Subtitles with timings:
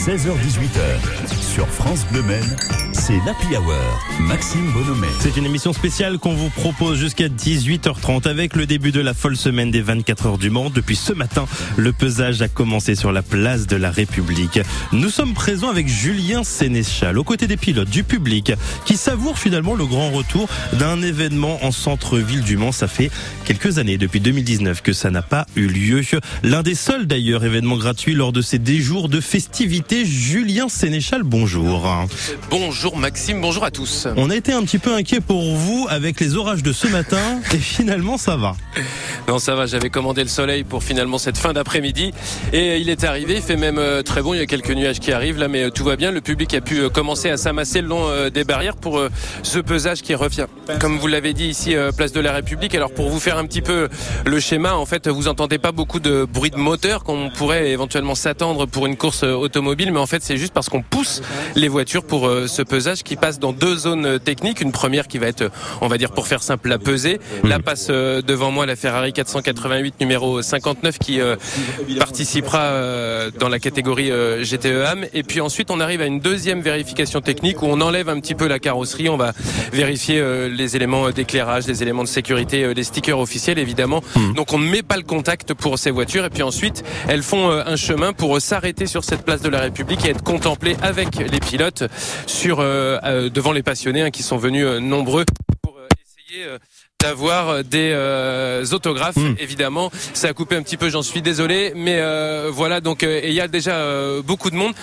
[0.00, 2.22] 16h18h, sur France Bleu
[3.10, 3.74] c'est l'Happy Hour.
[4.20, 5.08] Maxime Bonhomet.
[5.18, 9.36] C'est une émission spéciale qu'on vous propose jusqu'à 18h30 avec le début de la folle
[9.36, 10.70] semaine des 24 heures du Mans.
[10.70, 11.46] Depuis ce matin,
[11.76, 14.60] le pesage a commencé sur la place de la République.
[14.92, 18.52] Nous sommes présents avec Julien Sénéchal, aux côtés des pilotes, du public,
[18.84, 22.72] qui savoure finalement le grand retour d'un événement en centre-ville du Mans.
[22.72, 23.10] Ça fait
[23.44, 26.02] quelques années, depuis 2019, que ça n'a pas eu lieu.
[26.44, 30.04] L'un des seuls d'ailleurs événements gratuits lors de ces 10 jours de festivités.
[30.04, 31.88] Julien Sénéchal, bonjour.
[32.50, 34.08] Bonjour Maxime, bonjour à tous.
[34.18, 37.40] On a été un petit peu inquiet pour vous avec les orages de ce matin
[37.54, 38.54] et finalement ça va.
[39.26, 42.12] Non, ça va, j'avais commandé le soleil pour finalement cette fin d'après-midi
[42.52, 45.00] et il est arrivé, il fait même euh, très bon, il y a quelques nuages
[45.00, 47.38] qui arrivent là mais euh, tout va bien, le public a pu euh, commencer à
[47.38, 49.00] s'amasser le long des barrières pour
[49.42, 50.46] ce pesage qui revient.
[50.78, 53.62] Comme vous l'avez dit ici place de la République, alors pour vous faire un petit
[53.62, 53.88] peu
[54.26, 58.14] le schéma, en fait, vous entendez pas beaucoup de bruit de moteur qu'on pourrait éventuellement
[58.14, 61.22] s'attendre pour une course automobile mais en fait, c'est juste parce qu'on pousse
[61.54, 64.60] les voitures pour ce pesage qui passe dans deux zones techniques.
[64.60, 65.50] Une première qui va être,
[65.80, 67.20] on va dire pour faire simple, la pesée.
[67.44, 71.36] Là passe euh, devant moi la Ferrari 488 numéro 59 qui euh,
[71.98, 75.04] participera euh, dans la catégorie GTE AM.
[75.12, 78.34] Et puis ensuite, on arrive à une deuxième vérification technique où on enlève un petit
[78.34, 79.08] peu la carrosserie.
[79.08, 79.32] On va
[79.72, 84.02] vérifier les éléments d'éclairage, les éléments de sécurité, les stickers officiels évidemment.
[84.16, 84.32] Hmm.
[84.32, 86.24] Donc on ne met pas le contact pour ces voitures.
[86.24, 90.04] Et puis ensuite, elles font un chemin pour s'arrêter sur cette place de la République
[90.06, 91.84] et être contemplées avec les pilotes
[92.26, 92.69] sur euh, euh,
[93.30, 95.24] devant les passionnés hein, qui sont venus euh, nombreux
[95.62, 96.46] pour essayer
[97.00, 97.94] d'avoir des
[98.72, 99.36] autographes hmm.
[99.38, 99.90] évidemment.
[100.14, 102.00] Ça a coupé un petit peu j'en suis désolé mais
[102.50, 103.84] voilà donc il y a déjà
[104.22, 104.74] beaucoup de monde.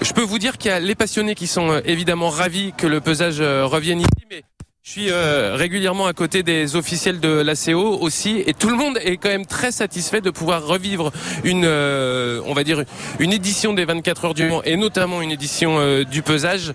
[0.00, 3.00] Je peux vous dire qu'il y a les passionnés qui sont évidemment ravis que le
[3.00, 4.42] pesage revienne ici mais
[4.82, 9.18] je suis régulièrement à côté des officiels de l'ACO aussi et tout le monde est
[9.18, 11.12] quand même très satisfait de pouvoir revivre
[11.44, 12.84] une on va dire
[13.18, 16.72] une édition des 24 heures du Mans et notamment une édition du pesage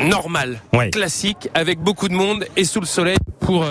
[0.00, 0.60] normal,
[0.92, 3.70] classique, avec beaucoup de monde et sous le soleil pour euh,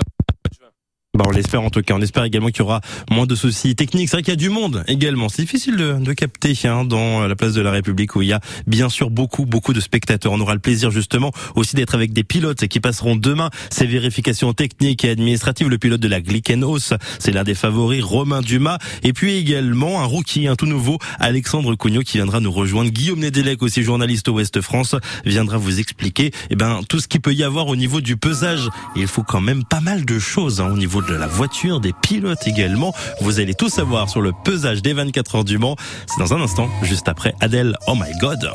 [1.16, 1.94] bah on l'espère en tout cas.
[1.94, 2.82] On espère également qu'il y aura
[3.12, 4.10] moins de soucis techniques.
[4.10, 5.30] C'est vrai qu'il y a du monde également.
[5.30, 8.34] C'est difficile de, de capter hein, dans la place de la République où il y
[8.34, 10.32] a bien sûr beaucoup beaucoup de spectateurs.
[10.32, 14.54] On aura le plaisir justement aussi d'être avec des pilotes qui passeront demain ces vérifications
[14.54, 15.70] techniques et administratives.
[15.70, 18.80] Le pilote de la Glickenhaus, c'est l'un des favoris, Romain Dumas.
[19.04, 22.90] Et puis également un rookie, un tout nouveau, Alexandre Cugnot qui viendra nous rejoindre.
[22.90, 24.96] Guillaume Nedelec, aussi journaliste au Ouest France,
[25.26, 28.68] viendra vous expliquer eh ben, tout ce qu'il peut y avoir au niveau du pesage.
[28.96, 31.94] il faut quand même pas mal de choses hein, au niveau de la voiture, des
[31.94, 32.94] pilotes également.
[33.22, 35.76] Vous allez tout savoir sur le pesage des 24 heures du Mans.
[36.08, 37.76] C'est dans un instant, juste après Adèle.
[37.88, 38.50] Oh my God.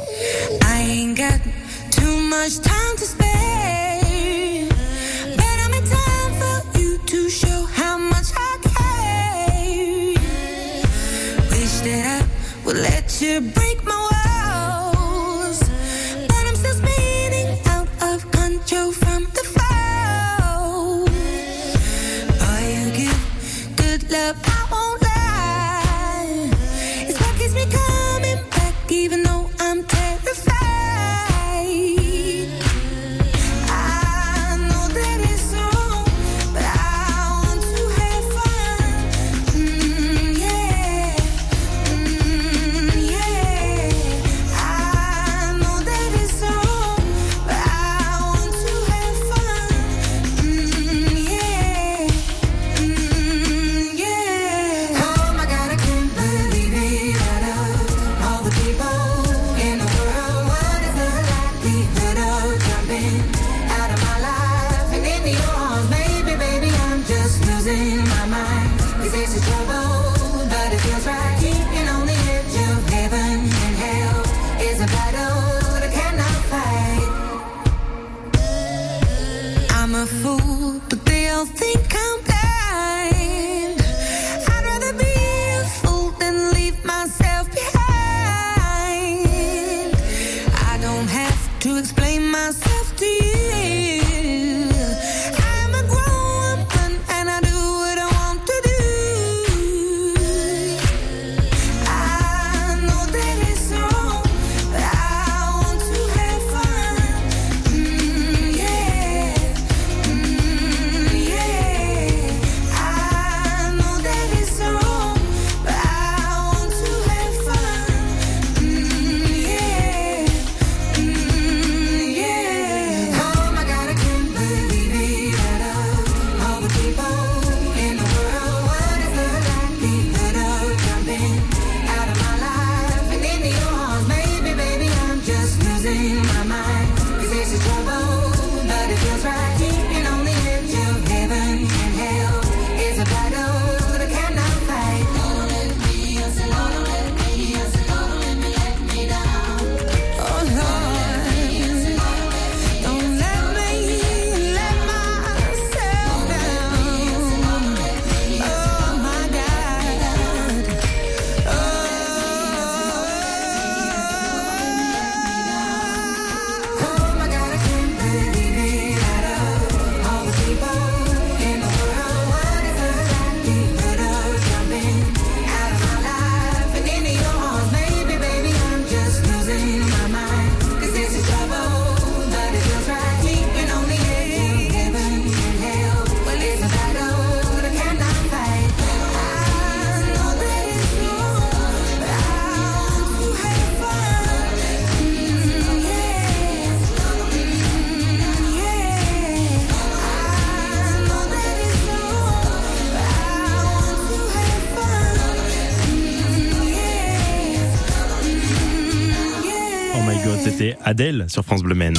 [211.79, 211.95] Maine.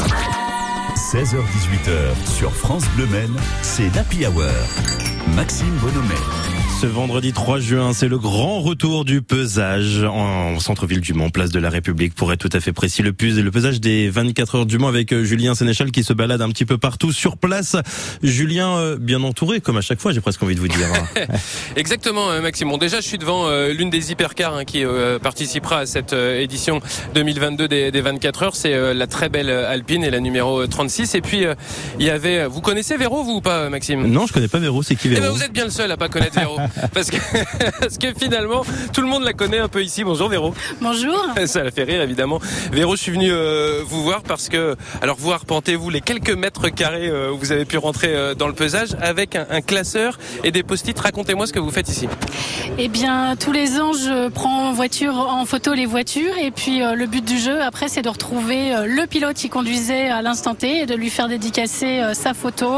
[0.98, 4.44] 16h-18h sur France Bleu Maine, c'est l'Happy Hour.
[5.36, 6.39] Maxime Bonhomet.
[6.80, 11.50] Ce vendredi 3 juin, c'est le grand retour du pesage en centre-ville du Mans, place
[11.50, 13.02] de la République, pour être tout à fait précis.
[13.02, 16.14] Le, pus, le pesage des 24 heures du Mans avec euh, Julien Sénéchal qui se
[16.14, 17.76] balade un petit peu partout sur place.
[18.24, 20.88] Julien, euh, bien entouré, comme à chaque fois, j'ai presque envie de vous dire.
[21.76, 22.70] Exactement, euh, Maxime.
[22.70, 24.86] Bon, déjà, je suis devant l'une des hypercars hein, qui
[25.22, 26.80] participera à cette édition
[27.14, 28.56] 2022 des, des 24 heures.
[28.56, 31.14] C'est la très belle Alpine et la numéro 36.
[31.16, 31.44] Et puis,
[32.00, 32.46] il y avait...
[32.46, 34.08] Vous connaissez Véro, vous ou pas, Maxime?
[34.08, 34.82] Non, je connais pas Véro.
[34.82, 36.58] C'est qui Véro eh ben, Vous êtes bien le seul à pas connaître Véro.
[36.94, 37.18] parce que,
[37.80, 38.64] parce que finalement,
[38.94, 40.04] tout le monde la connaît un peu ici.
[40.04, 40.54] Bonjour Véro.
[40.82, 41.26] Bonjour.
[41.46, 42.40] Ça la fait rire évidemment.
[42.72, 46.70] Véro, je suis venu euh, vous voir parce que, alors vous arpentez-vous les quelques mètres
[46.70, 50.18] carrés euh, où vous avez pu rentrer euh, dans le pesage avec un, un classeur
[50.44, 50.98] et des post-it.
[50.98, 52.08] Racontez-moi ce que vous faites ici.
[52.78, 56.80] Eh bien, tous les ans, je prends en voiture, en photo les voitures et puis
[56.80, 60.82] le but du jeu après, c'est de retrouver le pilote qui conduisait à l'instant T
[60.82, 62.72] et de lui faire dédicacer sa photo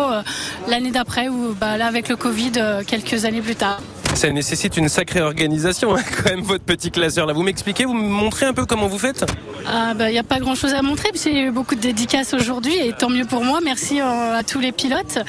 [0.68, 2.52] l'année d'après ou bah, là avec le Covid
[2.88, 3.81] quelques années plus tard.
[4.14, 7.34] Ça nécessite une sacrée organisation, hein, quand même, votre petit classeur là.
[7.34, 9.26] Vous m'expliquez, vous me montrez un peu comment vous faites?
[9.68, 11.52] Ah bah il n'y a pas grand chose à montrer, parce qu'il y a eu
[11.52, 13.60] beaucoup de dédicaces aujourd'hui, et tant mieux pour moi.
[13.64, 15.20] Merci euh, à tous les pilotes.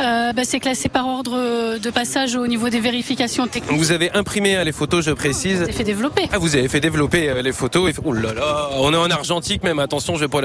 [0.00, 3.78] Euh, bah, c'est classé par ordre de passage au niveau des vérifications techniques.
[3.78, 5.58] Vous avez imprimé hein, les photos, je précise.
[5.58, 6.28] Vous avez fait développer.
[6.32, 7.92] Ah, vous avez fait développer euh, les photos.
[8.04, 9.78] Oh là là, on est en argentique même.
[9.78, 10.40] Attention, je n'ai pas,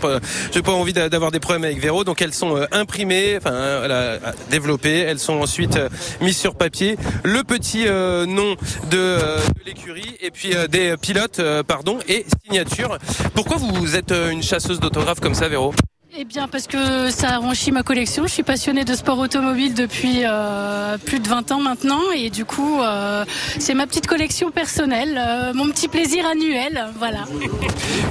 [0.00, 0.20] pas,
[0.62, 2.04] pas envie d'avoir des problèmes avec Véro.
[2.04, 4.18] Donc elles sont imprimées, enfin voilà,
[4.50, 4.98] développées.
[4.98, 5.78] Elles sont ensuite
[6.20, 8.56] mises sur papier le petit euh, nom
[8.94, 12.98] euh, de, l'écurie et puis euh, des pilotes, pardon, et signature.
[13.34, 15.72] Pourquoi vous êtes une chasseuse d'autographes comme ça, Véro?
[16.18, 18.26] Eh bien, parce que ça enrichit ma collection.
[18.26, 22.00] Je suis passionnée de sport automobile depuis euh, plus de 20 ans maintenant.
[22.16, 23.24] Et du coup, euh,
[23.58, 26.86] c'est ma petite collection personnelle, euh, mon petit plaisir annuel.
[26.98, 27.24] Voilà.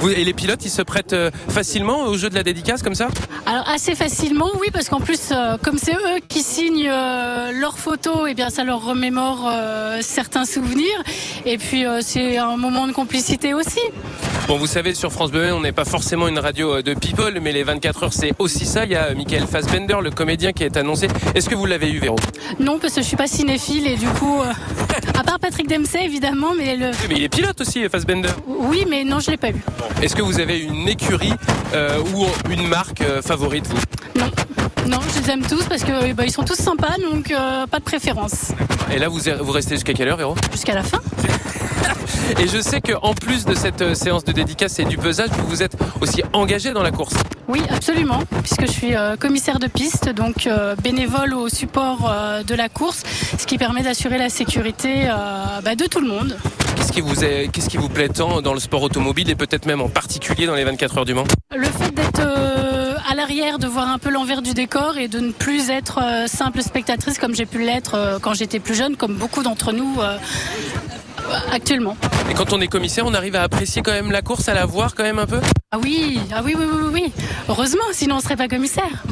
[0.16, 1.16] et les pilotes, ils se prêtent
[1.50, 3.08] facilement au jeu de la dédicace comme ça?
[3.48, 8.32] Alors, assez facilement, oui, parce qu'en plus, comme c'est eux qui signent leurs photos, et
[8.32, 9.52] eh bien, ça leur remémore
[10.02, 11.02] certains souvenirs.
[11.46, 13.80] Et puis, c'est un moment de complicité aussi.
[14.48, 17.52] Bon, vous savez, sur France Bleu, on n'est pas forcément une radio de people, mais
[17.52, 18.86] les 24 c'est aussi ça.
[18.86, 21.08] Il y a Michael Fassbender, le comédien qui est annoncé.
[21.34, 22.16] Est-ce que vous l'avez eu, Véro?
[22.60, 24.52] Non, parce que je suis pas cinéphile et du coup, euh,
[25.20, 26.92] à part Patrick Dempsey évidemment, mais le.
[27.10, 28.30] mais il est pilote aussi, Fassbender.
[28.48, 29.64] Oui, mais non, je l'ai pas eu.
[30.02, 31.34] Est-ce que vous avez une écurie
[31.74, 34.20] euh, ou une marque euh, favorite, vous?
[34.20, 34.32] Non.
[34.88, 37.34] Non, je les aime tous parce que bah, ils sont tous sympas, donc
[37.72, 38.52] pas de préférence.
[38.94, 40.36] Et là, vous, vous restez jusqu'à quelle heure, Véro?
[40.52, 41.00] Jusqu'à la fin.
[42.40, 45.48] Et je sais qu'en plus de cette euh, séance de dédicace et du pesage, vous
[45.48, 47.14] vous êtes aussi engagé dans la course.
[47.48, 52.12] Oui, absolument, puisque je suis euh, commissaire de piste, donc euh, bénévole au support
[52.46, 53.04] de la course,
[53.38, 55.08] ce qui permet d'assurer la sécurité
[55.64, 56.38] bah, de tout le monde.
[56.76, 59.66] Qu'est-ce qui, vous est, qu'est-ce qui vous plaît tant dans le sport automobile et peut-être
[59.66, 61.26] même en particulier dans les 24 heures du Mans?
[61.56, 65.32] Le fait d'être à l'arrière, de voir un peu l'envers du décor et de ne
[65.32, 69.72] plus être simple spectatrice comme j'ai pu l'être quand j'étais plus jeune, comme beaucoup d'entre
[69.72, 69.98] nous
[71.52, 71.98] actuellement.
[72.30, 74.66] Et quand on est commissaire, on arrive à apprécier quand même la course, à la
[74.66, 75.40] voir quand même un peu?
[75.72, 77.14] Ah oui, ah oui, oui, oui, oui.
[77.50, 79.04] Heureusement, sinon on serait pas commissaire.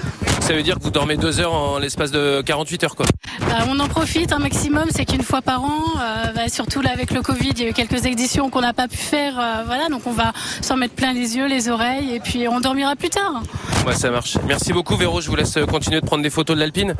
[0.44, 3.06] Ça veut dire que vous dormez deux heures en l'espace de 48 heures quoi
[3.40, 6.92] bah, On en profite un maximum, c'est qu'une fois par an, euh, bah, surtout là
[6.92, 9.64] avec le Covid, il y a eu quelques éditions qu'on n'a pas pu faire, euh,
[9.66, 12.98] voilà, donc on va s'en mettre plein les yeux, les oreilles, et puis on dormira
[12.98, 13.42] plus tard.
[13.88, 14.38] Ouais, ça marche.
[14.46, 16.94] Merci beaucoup Véro, je vous laisse continuer de prendre des photos de l'Alpine.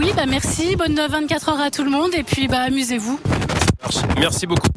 [0.00, 3.20] Oui, bah merci, bonne 24 heures à tout le monde, et puis bah amusez-vous.
[4.18, 4.68] Merci beaucoup.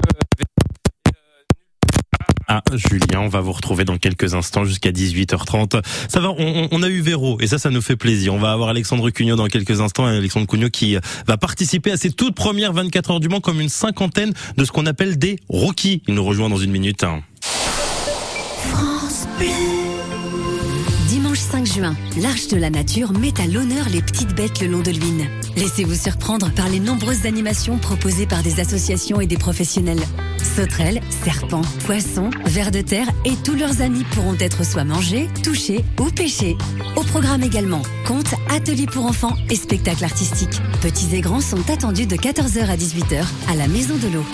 [2.48, 5.81] Ah, Julien, on va vous retrouver dans quelques instants jusqu'à 18h30.
[6.07, 8.33] Ça va, on, a eu Véro et ça, ça nous fait plaisir.
[8.33, 10.05] On va avoir Alexandre Cugnot dans quelques instants.
[10.05, 13.69] Alexandre Cugnot qui va participer à ces toutes premières 24 heures du Mans comme une
[13.69, 16.03] cinquantaine de ce qu'on appelle des rookies.
[16.07, 17.05] Il nous rejoint dans une minute.
[18.69, 19.82] France Dimanche 5
[21.81, 25.27] l'Arche de la Nature met à l'honneur les petites bêtes le long de l'Huine.
[25.55, 30.01] Laissez-vous surprendre par les nombreuses animations proposées par des associations et des professionnels.
[30.55, 35.83] Sauterelles, serpents, poissons, vers de terre et tous leurs amis pourront être soit mangés, touchés
[35.99, 36.57] ou pêchés.
[36.95, 40.61] Au programme également, contes, ateliers pour enfants et spectacles artistiques.
[40.81, 44.25] Petits et grands sont attendus de 14h à 18h à la Maison de l'eau.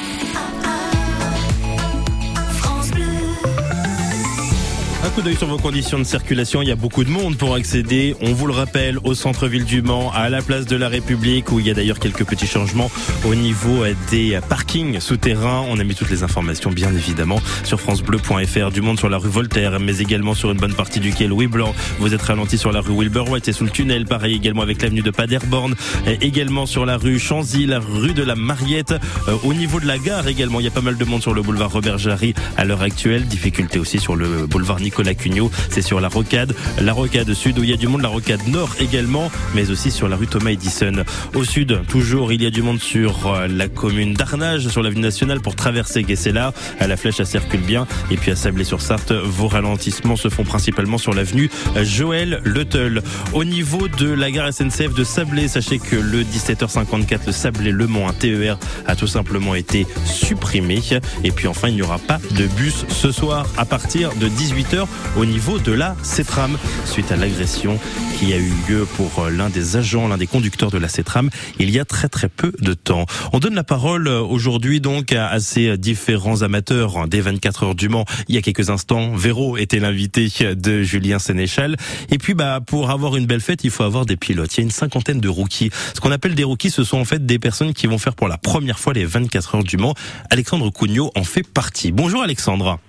[5.12, 6.62] Coup d'œil sur vos conditions de circulation.
[6.62, 9.82] Il y a beaucoup de monde pour accéder, on vous le rappelle, au centre-ville du
[9.82, 12.92] Mans, à la place de la République, où il y a d'ailleurs quelques petits changements
[13.26, 15.64] au niveau des parkings souterrains.
[15.70, 18.72] On a mis toutes les informations, bien évidemment, sur francebleu.fr.
[18.72, 21.48] Du monde sur la rue Voltaire, mais également sur une bonne partie du quai Louis
[21.48, 21.74] Blanc.
[22.00, 24.06] Vous êtes ralenti sur la rue Wilbur White et sous le tunnel.
[24.06, 25.76] Pareil également avec l'avenue de Paderborn.
[26.08, 28.94] Et également sur la rue Chanzy, la rue de la Mariette.
[29.28, 31.34] Euh, au niveau de la gare également, il y a pas mal de monde sur
[31.34, 33.26] le boulevard Robert Jarry à l'heure actuelle.
[33.26, 35.52] Difficulté aussi sur le boulevard Nicolas Cugnot.
[35.70, 36.54] C'est sur la rocade.
[36.82, 38.02] La rocade sud où il y a du monde.
[38.02, 41.04] La rocade nord également, mais aussi sur la rue Thomas Edison.
[41.36, 45.02] Au sud, toujours, il y a du monde sur euh, la commune d'Arnage, sur l'avenue
[45.02, 46.54] nationale pour traverser Guessela.
[46.80, 47.88] La flèche, ça circule bien.
[48.12, 51.50] Et puis à Sablé-sur-Sarthe, vos ralentissements se font principalement sur l'avenue
[51.84, 53.02] Joël Letel.
[53.34, 58.08] Au niveau de la gare SNCF de Sablé, sachez que le 17h54, le Sablé-Le Mans,
[58.08, 60.80] un TER, a tout simplement été supprimé.
[61.24, 64.86] Et puis enfin, il n'y aura pas de bus ce soir à partir de 18h
[65.18, 67.80] au niveau de la CETRAM suite à l'agression
[68.18, 71.30] qui a eu lieu pour euh, l'un des agents, l'un des conducteurs de la CETRAM
[71.60, 73.06] il y a très très peu de temps.
[73.34, 77.90] On donne la parole euh, aujourd'hui donc à ces différents amateurs des 24 heures du
[77.90, 78.06] Mans.
[78.28, 81.76] Il y a quelques instants, Véro était l'invité de Julien Sénéchal.
[82.12, 84.56] Et puis bah pour avoir une belle fête, il faut avoir des pilotes.
[84.56, 85.72] Il y a une cinquantaine de rookies.
[85.94, 88.28] Ce qu'on appelle des rookies, ce sont en fait des personnes qui vont faire pour
[88.28, 89.96] la première fois les 24 heures du Mans.
[90.30, 91.92] Alexandre Cugnot en fait partie.
[91.92, 92.80] Bonjour Alexandre.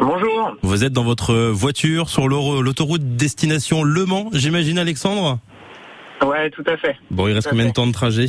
[0.00, 0.56] Bonjour.
[0.62, 5.38] Vous êtes dans votre voiture sur l'autoroute destination Le Mans, j'imagine Alexandre?
[6.24, 6.96] Ouais, tout à fait.
[7.10, 8.26] Bon, il reste combien de temps de trajet?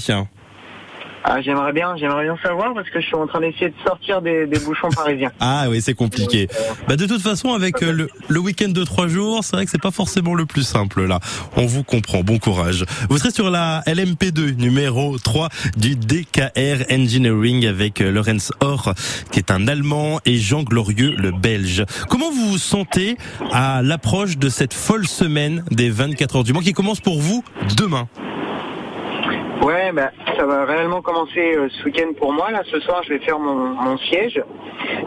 [1.23, 4.21] Ah, j'aimerais bien, j'aimerais bien savoir parce que je suis en train d'essayer de sortir
[4.21, 5.31] des, des bouchons parisiens.
[5.39, 6.47] Ah oui, c'est compliqué.
[6.87, 9.71] Bah de toute façon, avec euh, le, le week-end de trois jours, c'est vrai que
[9.71, 11.19] c'est pas forcément le plus simple là.
[11.55, 12.21] On vous comprend.
[12.23, 12.85] Bon courage.
[13.09, 18.93] Vous serez sur la LMP2 numéro 3 du DKR Engineering avec euh, Lorenz Or,
[19.31, 21.83] qui est un Allemand, et Jean Glorieux, le Belge.
[22.09, 23.17] Comment vous vous sentez
[23.51, 27.43] à l'approche de cette folle semaine des 24 heures du Mans qui commence pour vous
[27.77, 28.07] demain?
[29.61, 32.51] Ouais, bah, ça va réellement commencer euh, ce week-end pour moi.
[32.51, 34.41] Là, ce soir, je vais faire mon, siège.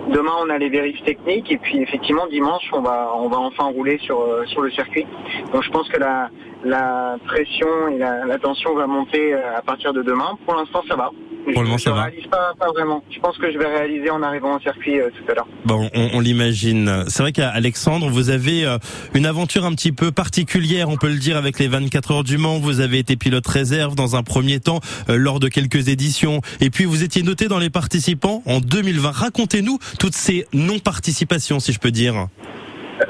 [0.08, 3.64] Demain, on a les vérifs techniques et puis effectivement, dimanche, on va, on va enfin
[3.64, 5.06] rouler sur, euh, sur le circuit.
[5.52, 6.30] Donc, je pense que la,
[6.64, 10.38] la pression et la, tension va monter euh, à partir de demain.
[10.46, 11.10] Pour l'instant, ça va.
[11.52, 12.04] Pour le moment, ça va.
[12.04, 13.02] réalise pas, pas, vraiment.
[13.10, 15.46] Je pense que je vais réaliser en arrivant au circuit euh, tout à l'heure.
[15.64, 17.04] Bon, on, on l'imagine.
[17.08, 18.78] C'est vrai qu'Alexandre, vous avez euh,
[19.14, 22.38] une aventure un petit peu particulière, on peut le dire, avec les 24 heures du
[22.38, 22.58] Mans.
[22.58, 26.84] Vous avez été pilote réserve dans un premier temps lors de quelques éditions, et puis
[26.84, 29.10] vous étiez noté dans les participants en 2020.
[29.10, 32.28] Racontez-nous toutes ces non-participations, si je peux dire.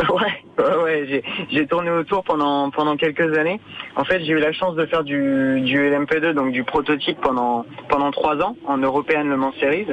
[0.09, 0.45] Ouais,
[0.85, 3.61] ouais, j'ai tourné autour pendant pendant quelques années.
[3.95, 7.67] En fait, j'ai eu la chance de faire du, du LMP2, donc du prototype pendant
[7.89, 9.87] pendant trois ans en European Le Mans Series.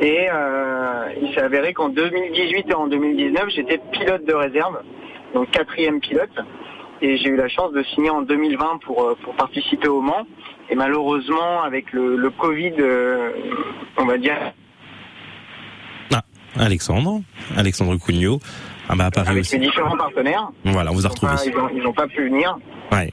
[0.00, 4.80] Et euh, il s'est avéré qu'en 2018 et en 2019, j'étais pilote de réserve,
[5.32, 6.38] donc quatrième pilote.
[7.00, 10.26] Et j'ai eu la chance de signer en 2020 pour euh, pour participer au Mans.
[10.70, 13.30] Et malheureusement, avec le, Covid, euh,
[13.98, 14.36] on va dire.
[16.12, 16.22] Ah,
[16.58, 17.20] Alexandre,
[17.56, 18.40] Alexandre Cugnot.
[18.88, 19.58] Ah bah, Avec aussi.
[19.58, 20.50] les différents partenaires.
[20.64, 21.32] Voilà, on vous a retrouvé.
[21.74, 22.56] ils n'ont pas pu venir.
[22.92, 23.10] Ouais.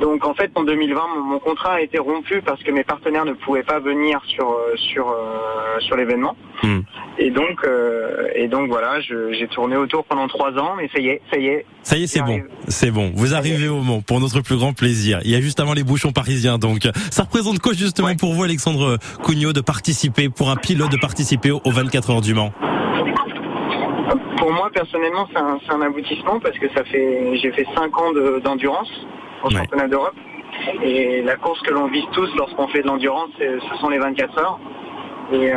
[0.00, 3.32] Donc en fait en 2020 mon, contrat a été rompu parce que mes partenaires ne
[3.32, 6.36] pouvaient pas venir sur euh, sur euh, sur l'événement.
[6.62, 6.80] Hmm.
[7.18, 11.08] Et donc euh, et donc voilà, j'ai tourné autour pendant trois ans, mais ça y
[11.08, 11.66] est, ça y est.
[11.82, 13.12] Ça y est, c'est bon, c'est bon.
[13.14, 15.20] Vous arrivez au Mans pour notre plus grand plaisir.
[15.24, 18.44] Il y a juste avant les bouchons parisiens, donc ça représente quoi justement pour vous,
[18.44, 22.52] Alexandre Cugnot, de participer pour un pilote de participer aux 24 heures du Mans?
[24.38, 28.12] Pour moi, personnellement, c'est un, un, aboutissement parce que ça fait, j'ai fait 5 ans
[28.42, 28.90] d'endurance
[29.42, 30.14] en championnat d'Europe.
[30.82, 34.38] Et la course que l'on vise tous lorsqu'on fait de l'endurance, ce sont les 24
[34.38, 34.58] heures.
[35.32, 35.56] Et euh,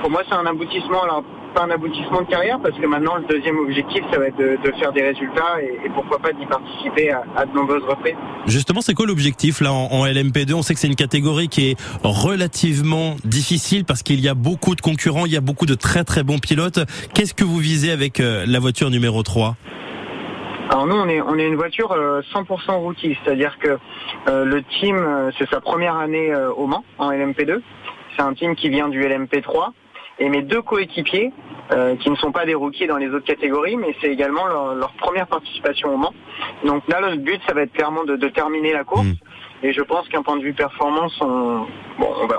[0.00, 1.02] pour moi, c'est un aboutissement.
[1.02, 1.24] Alors,
[1.54, 4.72] pas un aboutissement de carrière parce que maintenant, le deuxième objectif, ça va être de,
[4.78, 8.16] faire des résultats et, pourquoi pas d'y participer à, de nombreuses reprises.
[8.46, 11.76] Justement, c'est quoi l'objectif là en, LMP2 On sait que c'est une catégorie qui est
[12.02, 16.04] relativement difficile parce qu'il y a beaucoup de concurrents, il y a beaucoup de très
[16.04, 16.80] très bons pilotes.
[17.14, 19.56] Qu'est-ce que vous visez avec euh, la voiture numéro 3
[20.70, 23.78] alors nous, on est, on est une voiture 100% euh, rookie, c'est-à-dire que
[24.26, 24.96] le team,
[25.38, 27.60] c'est sa première année au Mans en LMP2
[28.16, 29.70] c'est un team qui vient du LMP3.
[30.18, 31.32] Et mes deux coéquipiers,
[31.72, 34.92] euh, qui ne sont pas des rookies dans les autres catégories, mais c'est également leur,
[34.98, 36.12] première participation au Mans.
[36.64, 39.06] Donc là, le but, ça va être clairement de, terminer la course.
[39.06, 39.14] Mm.
[39.62, 41.64] Et je pense qu'un point de vue performance, on,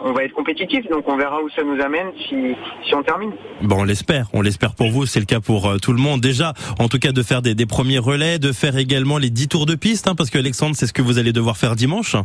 [0.03, 2.55] on, va, être compétitif, donc on verra où ça nous amène si,
[2.93, 3.31] on termine.
[3.61, 6.21] Bon, on l'espère, on l'espère pour vous, c'est le cas pour euh, tout le monde.
[6.21, 9.65] Déjà, en tout cas, de faire des, premiers relais, de faire également les 10 tours
[9.65, 12.15] de piste, hein, parce que Alexandre, c'est ce que vous allez devoir faire dimanche.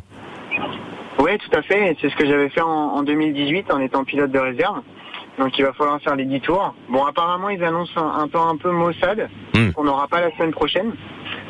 [1.18, 1.96] Oui, tout à fait.
[2.00, 4.82] C'est ce que j'avais fait en, 2018 en étant pilote de réserve.
[5.40, 6.74] Donc il va falloir faire les 10 tours.
[6.88, 9.72] Bon, apparemment, ils annoncent un, un temps un peu maussade Hmm.
[9.72, 10.92] qu'on n'aura pas la semaine prochaine.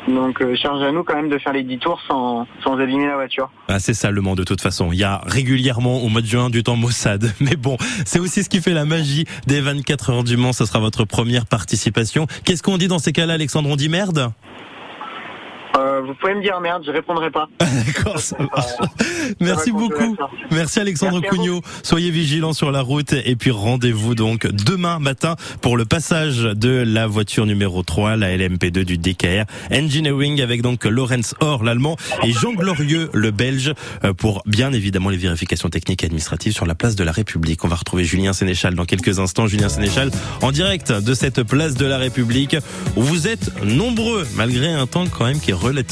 [0.07, 3.05] Donc euh, charge à nous quand même de faire les 10 tours sans, sans abîmer
[3.05, 3.51] la voiture.
[3.67, 4.91] Ah, c'est ça le Mans de toute façon.
[4.91, 7.31] Il y a régulièrement au mois de juin du temps maussade.
[7.41, 10.51] Mais bon, c'est aussi ce qui fait la magie des 24 heures du Mans.
[10.53, 12.25] Ce sera votre première participation.
[12.43, 13.69] Qu'est-ce qu'on dit dans ces cas-là, Alexandre?
[13.69, 14.31] On dit merde?
[15.77, 17.47] Euh, vous pouvez me dire merde, je répondrai pas.
[17.59, 18.89] D'accord, ça marche.
[19.39, 20.15] Merci beaucoup.
[20.51, 21.21] Merci Alexandre.
[21.21, 21.61] Cugnot.
[21.83, 26.83] Soyez vigilants sur la route et puis rendez-vous donc demain matin pour le passage de
[26.85, 32.31] la voiture numéro 3, la LMP2 du DKR Engineering avec donc Lorenz Or, l'allemand, et
[32.31, 36.75] Jean Glorieux, le belge, euh, pour bien évidemment les vérifications techniques et administratives sur la
[36.75, 37.63] place de la République.
[37.63, 39.47] On va retrouver Julien Sénéchal dans quelques instants.
[39.47, 42.55] Julien Sénéchal en direct de cette place de la République
[42.95, 45.90] où vous êtes nombreux malgré un temps quand même qui est relativement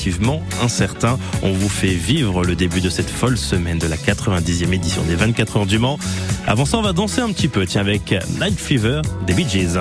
[0.61, 1.17] incertain.
[1.41, 5.15] On vous fait vivre le début de cette folle semaine de la 90e édition des
[5.15, 5.97] 24 heures du Mans.
[6.47, 9.77] Avant ça, on va danser un petit peu, tiens, avec Night Fever des Bee Gees.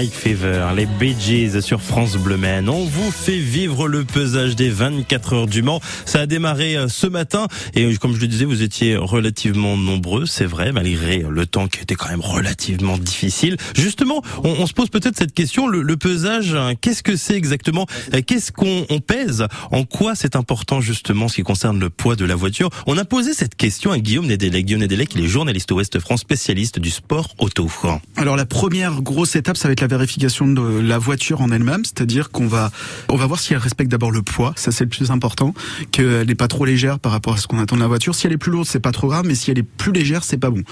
[0.00, 1.14] Night Fever, les Bee
[1.60, 2.70] sur France Bleu Maine.
[2.70, 5.80] On vous fait vivre le pesage des 24 heures du Mans.
[6.06, 9.76] Ça a démarré euh, ce matin et euh, comme je le disais, vous étiez relativement
[9.76, 13.58] nombreux, c'est vrai, malgré le temps qui était quand même relativement difficile.
[13.76, 17.86] Justement, on, se pose peut-être cette question, le, pesage, hein, qu'est-ce que c'est exactement?
[18.14, 19.46] Euh, Qu'est-ce qu'on on pèse?
[19.70, 22.70] En quoi c'est important justement ce qui concerne le poids de la voiture?
[22.86, 24.64] On a posé cette question à Guillaume Nedelec.
[24.64, 27.68] Guillaume Nedelec, il est journaliste Ouest France, spécialiste du sport auto.
[28.16, 31.84] Alors la première grosse étape, ça va être la vérification de la voiture en elle-même,
[31.84, 32.70] c'est-à-dire qu'on va
[33.08, 35.54] on va voir si elle respecte d'abord le poids, ça c'est le plus important,
[35.90, 38.14] qu'elle n'est pas trop légère par rapport à ce qu'on attend de la voiture.
[38.14, 40.24] Si elle est plus lourde, c'est pas trop grave, mais si elle est plus légère,
[40.24, 40.62] c'est pas bon.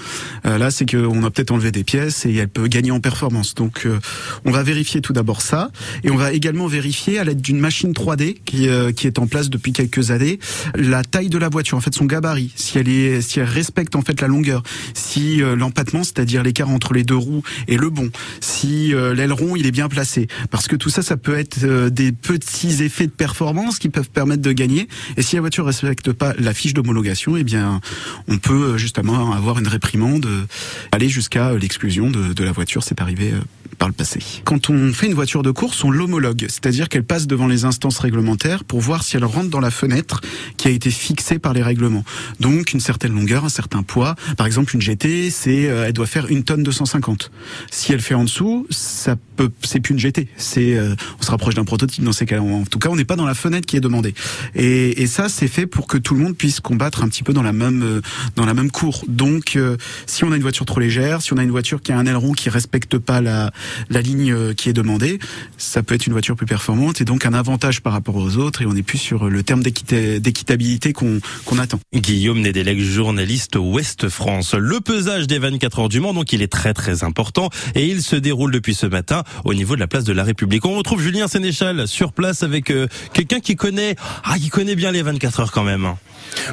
[0.45, 3.55] Euh, là, c'est qu'on a peut-être enlevé des pièces et elle peut gagner en performance.
[3.55, 3.99] Donc, euh,
[4.45, 5.69] on va vérifier tout d'abord ça,
[6.03, 9.27] et on va également vérifier à l'aide d'une machine 3D qui, euh, qui est en
[9.27, 10.39] place depuis quelques années
[10.75, 13.95] la taille de la voiture, en fait son gabarit, si elle est, si elle respecte
[13.95, 18.09] en fait la longueur, si l'empattement, c'est-à-dire l'écart entre les deux roues est le bon,
[18.39, 22.11] si l'aileron il est bien placé, parce que tout ça, ça peut être euh, des
[22.11, 24.87] petits effets de performance qui peuvent permettre de gagner.
[25.17, 27.81] Et si la voiture respecte pas la fiche d'homologation, eh bien,
[28.27, 30.45] on peut euh, justement avoir une réprimande, euh,
[30.91, 32.83] aller jusqu'à euh, l'exclusion de, de la voiture.
[32.83, 33.39] C'est arrivé euh,
[33.79, 34.19] par le passé.
[34.43, 37.97] Quand on fait une voiture de course, on l'homologue, c'est-à-dire qu'elle passe devant les instances
[37.99, 40.21] réglementaires pour voir si elle rentre dans la fenêtre
[40.57, 42.03] qui a été fixée par les règlements.
[42.39, 44.15] Donc une certaine longueur, un certain poids.
[44.37, 47.31] Par exemple, une GT, c'est euh, elle doit faire une tonne 250.
[47.71, 50.27] Si elle fait en dessous, ça peut, c'est plus une GT.
[50.37, 52.39] C'est, euh, on se rapproche d'un prototype dans ces cas.
[52.39, 54.13] En tout cas, on n'est pas dans la fenêtre qui est demandée.
[54.55, 57.33] Et, et ça, c'est fait pour que tout le monde puisse combattre un petit peu
[57.33, 58.01] dans la même euh,
[58.35, 59.03] dans la même cour.
[59.07, 61.91] Donc, euh, si on a une voiture trop légère, si on a une voiture qui
[61.91, 63.51] a un aileron qui respecte pas la
[63.89, 65.19] la ligne euh, qui est demandée,
[65.57, 68.61] ça peut être une voiture plus performante et donc un avantage par rapport aux autres.
[68.61, 71.19] Et on n'est plus sur le terme d'équité- d'équitabilité qu'on
[71.59, 71.79] attend.
[71.93, 74.53] Guillaume Nédélec, journaliste Ouest France.
[74.53, 78.01] Le pesage des 24 heures du Mans, donc il est très très important et il
[78.01, 80.65] se déroule depuis ce matin au niveau de la place de la République.
[80.65, 84.91] On retrouve Julien Sénéchal sur place avec euh, quelqu'un qui connaît, ah, qui connaît bien
[84.91, 85.93] les 24 heures quand même.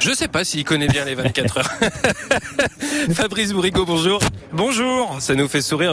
[0.01, 1.71] Je sais pas s'il connaît bien les 24 heures.
[3.15, 4.21] Fabrice Bourrigo, bonjour.
[4.53, 5.17] Bonjour.
[5.21, 5.93] Ça nous fait sourire.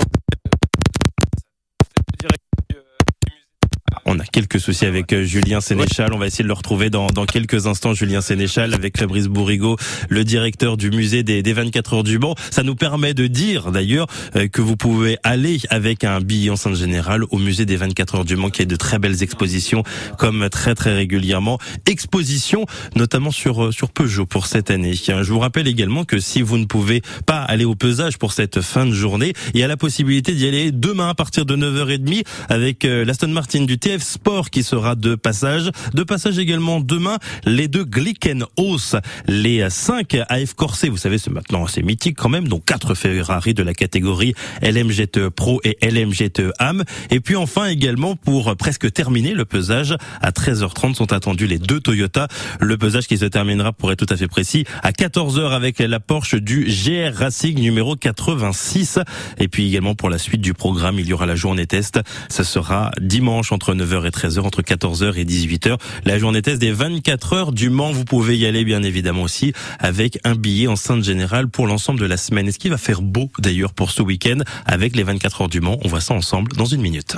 [4.06, 6.14] On a quelques soucis avec euh, Julien Sénéchal.
[6.14, 7.94] On va essayer de le retrouver dans, quelques instants.
[7.94, 9.78] Julien Sénéchal avec Fabrice Bourrigo,
[10.10, 12.36] le directeur du musée des, des 24 heures du Mans.
[12.52, 16.58] Ça nous permet de dire d'ailleurs euh, que vous pouvez aller avec un billet en
[16.58, 19.84] Sainte Générale au musée des 24 heures du Mans qui a de très belles expositions
[20.18, 21.58] comme très très régulièrement.
[21.88, 24.94] Expositions notamment sur, euh, sur Peugeot pour cette année.
[24.96, 28.60] Je vous rappelle également que si vous ne pouvez pas aller au pesage pour cette
[28.60, 32.24] fin de journée, il y a la possibilité d'y aller demain à partir de 9h30
[32.50, 35.70] avec l'Aston Martin du TF Sport qui sera de passage.
[35.94, 38.96] De passage également demain, les deux Glickenhaus,
[39.28, 43.54] les 5 AF Corset, vous savez, c'est maintenant assez mythique quand même, donc quatre Ferrari
[43.54, 46.84] de la catégorie LMGTE Pro et LMGTE AM.
[47.12, 51.80] Et puis enfin également pour presque terminer le pesage, à 13h30 sont attendus les deux
[51.80, 52.28] Toyota.
[52.60, 56.00] Le pesage qui se terminera, pour être tout à fait précis, à 14h avec la
[56.00, 59.00] Porsche du GR Racing numéro 86.
[59.38, 62.00] Et puis également pour la suite du programme, il y aura la journée test.
[62.30, 65.78] Ça sera dimanche entre 9h et 13h, entre 14h et 18h.
[66.06, 67.92] La journée test des 24 heures du Mans.
[67.92, 72.00] Vous pouvez y aller bien évidemment aussi avec un billet en Sainte Générale pour l'ensemble
[72.00, 72.48] de la semaine.
[72.48, 75.78] Est-ce qu'il va faire beau d'ailleurs pour ce week-end avec les 24 heures du Mans
[75.84, 77.18] On voit ça ensemble dans une minute.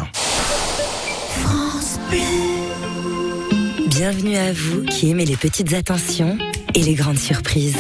[3.87, 6.37] Bienvenue à vous qui aimez les petites attentions
[6.73, 7.77] et les grandes surprises.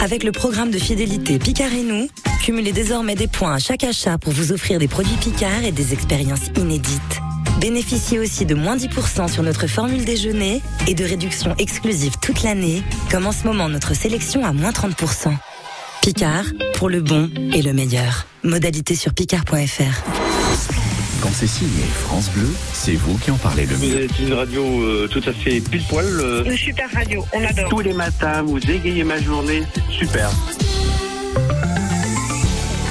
[0.00, 2.08] Avec le programme de fidélité Picard et nous,
[2.42, 5.92] cumulez désormais des points à chaque achat pour vous offrir des produits Picard et des
[5.92, 7.20] expériences inédites.
[7.60, 12.82] Bénéficiez aussi de moins 10% sur notre formule déjeuner et de réductions exclusives toute l'année,
[13.10, 15.34] comme en ce moment notre sélection à moins 30%.
[16.02, 16.44] Picard,
[16.74, 18.26] pour le bon et le meilleur.
[18.42, 20.02] Modalité sur picard.fr.
[21.22, 24.04] Quand c'est signé France Bleu, c'est vous qui en parlez le Vous mieux.
[24.04, 26.06] êtes une radio euh, tout à fait pile poil.
[26.06, 27.68] euh, Une super radio, on adore.
[27.68, 30.30] tous les matins, vous égayez ma journée, c'est super.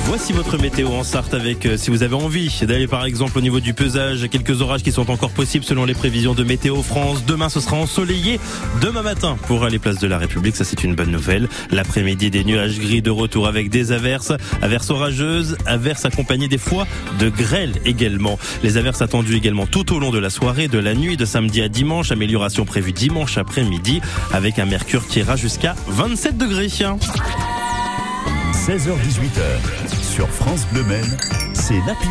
[0.10, 3.42] Voici votre météo en Sarthe avec, euh, si vous avez envie d'aller par exemple au
[3.42, 7.24] niveau du pesage, quelques orages qui sont encore possibles selon les prévisions de Météo France.
[7.28, 8.40] Demain, ce sera ensoleillé.
[8.82, 11.48] Demain matin, pour aller place de la République, ça c'est une bonne nouvelle.
[11.70, 16.88] L'après-midi, des nuages gris de retour avec des averses, averses orageuses, averses accompagnées des fois
[17.20, 18.40] de grêle également.
[18.64, 21.62] Les averses attendues également tout au long de la soirée, de la nuit, de samedi
[21.62, 22.12] à dimanche.
[22.12, 24.02] Amélioration prévue dimanche après-midi
[24.34, 26.70] avec un mercure qui ira jusqu'à 27 degrés.
[28.70, 31.18] 16h-18h, sur France Bleu Maine,
[31.70, 32.10] c'est l'Happy.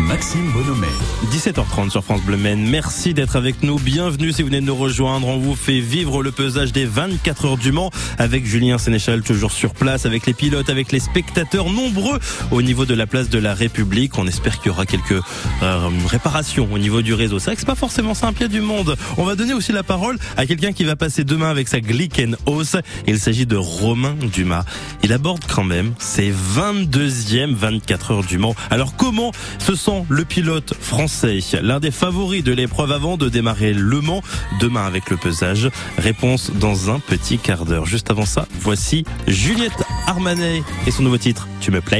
[0.00, 0.86] Maxime Bonhomet.
[1.32, 2.66] 17h30 sur France Bleu Maine.
[2.70, 3.78] Merci d'être avec nous.
[3.78, 5.26] Bienvenue si vous venez de nous rejoindre.
[5.26, 9.52] On vous fait vivre le pesage des 24 heures du Mans avec Julien Sénéchal toujours
[9.52, 12.18] sur place, avec les pilotes, avec les spectateurs nombreux
[12.50, 14.16] au niveau de la place de la République.
[14.16, 15.20] On espère qu'il y aura quelques
[15.62, 17.38] euh, réparations au niveau du réseau.
[17.38, 18.96] C'est vrai que c'est pas forcément simple, il y du monde.
[19.18, 22.76] On va donner aussi la parole à quelqu'un qui va passer demain avec sa Glickenhaus.
[23.06, 24.64] Il s'agit de Romain Dumas.
[25.02, 28.54] Il aborde quand même ses 22e 24 heures du Mans.
[28.96, 34.00] Comment se sent le pilote français, l'un des favoris de l'épreuve avant de démarrer Le
[34.00, 34.22] Mans
[34.60, 37.86] demain avec le pesage Réponse dans un petit quart d'heure.
[37.86, 41.98] Juste avant ça, voici Juliette Armanet et son nouveau titre Tu me plais.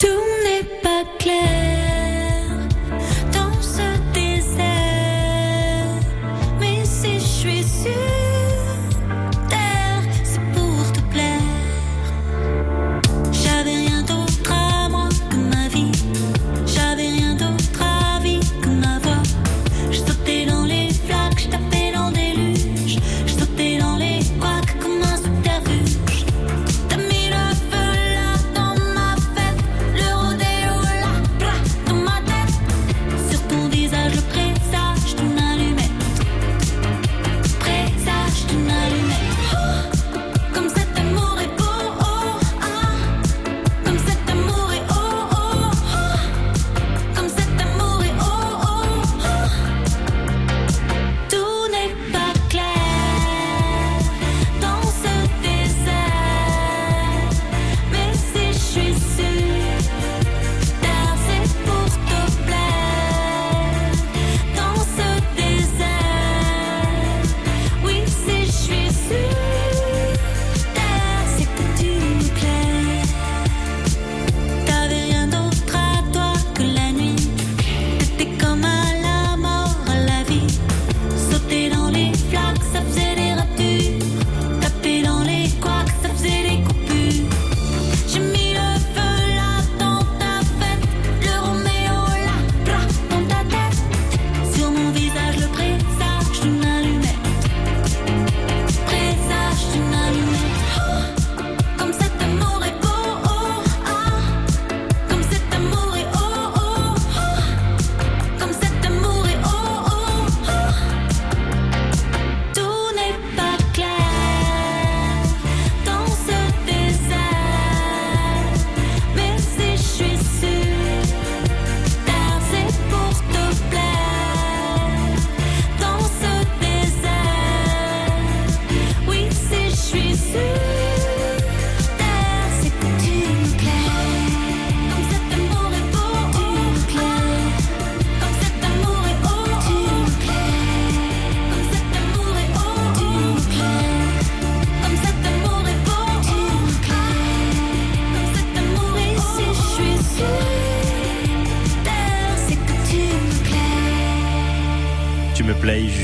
[0.00, 0.06] Tout
[0.44, 1.65] n'est pas Tu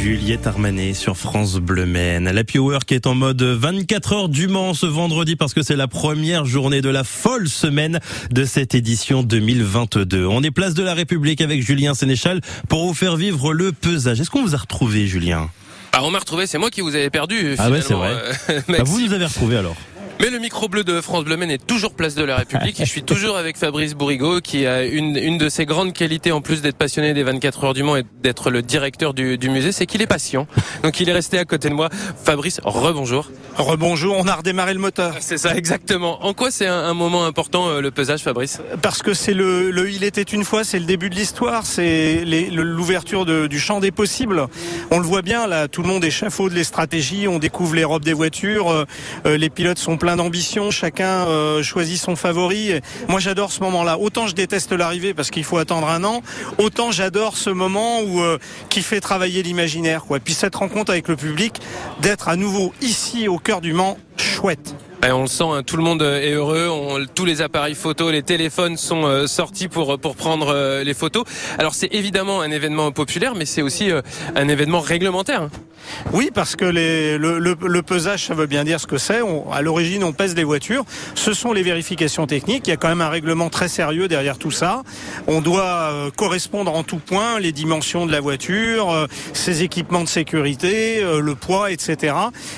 [0.02, 2.28] Juliette Armanet sur France Bleu Maine.
[2.28, 5.76] L'Happy Hour qui est en mode 24 heures du Mans ce vendredi parce que c'est
[5.76, 8.00] la première journée de la folle semaine
[8.32, 10.26] de cette édition 2022.
[10.26, 14.20] On est place de la République avec Julien Sénéchal pour vous faire vivre le pesage.
[14.20, 15.48] Est-ce qu'on vous a retrouvé, Julien?
[15.92, 17.54] Ah, on m'a retrouvé, c'est moi qui vous avais perdu.
[17.58, 18.34] Ah ouais, c'est finalement, vrai.
[18.50, 19.76] euh, Bah, Vous nous avez retrouvé alors
[20.22, 22.88] Mais le micro bleu de France Bleu est toujours place de la République et je
[22.88, 26.62] suis toujours avec Fabrice Bourrigaud qui a une, une de ses grandes qualités en plus
[26.62, 29.84] d'être passionné des 24 heures du Mans et d'être le directeur du, du musée, c'est
[29.84, 30.46] qu'il est patient.
[30.84, 31.88] Donc il est resté à côté de moi.
[32.22, 33.32] Fabrice, rebonjour.
[33.56, 35.16] Rebonjour, on a redémarré le moteur.
[35.18, 36.24] C'est ça exactement.
[36.24, 38.60] En quoi c'est un, un moment important euh, le pesage Fabrice?
[38.80, 42.24] Parce que c'est le, le Il était une fois, c'est le début de l'histoire, c'est
[42.24, 44.46] l'ouverture du champ des possibles.
[44.92, 48.04] On le voit bien, là, tout le monde échafaude les stratégies, on découvre les robes
[48.04, 48.84] des voitures, euh,
[49.26, 52.70] euh, les pilotes sont pleins d'ambition, chacun euh, choisit son favori.
[52.70, 53.98] Et Moi j'adore ce moment-là.
[53.98, 56.22] Autant je déteste l'arrivée parce qu'il faut attendre un an,
[56.58, 60.04] autant j'adore ce moment où euh, qui fait travailler l'imaginaire.
[60.04, 60.20] Quoi.
[60.20, 61.60] Puis cette rencontre avec le public,
[62.00, 64.74] d'être à nouveau ici au cœur du Mans, chouette.
[65.04, 66.68] Et on le sent, hein, tout le monde euh, est heureux.
[67.12, 71.24] Tous les appareils photos, les téléphones sont euh, sortis pour pour prendre euh, les photos.
[71.58, 74.00] Alors c'est évidemment un événement populaire, mais c'est aussi euh,
[74.36, 75.42] un événement réglementaire.
[75.42, 75.50] hein.
[76.12, 79.20] Oui, parce que le, pesage, ça veut bien dire ce que c'est.
[79.52, 80.84] À l'origine, on pèse les voitures.
[81.14, 82.66] Ce sont les vérifications techniques.
[82.66, 84.82] Il y a quand même un règlement très sérieux derrière tout ça.
[85.26, 90.02] On doit euh, correspondre en tout point les dimensions de la voiture, euh, ses équipements
[90.04, 92.14] de sécurité, euh, le poids, etc.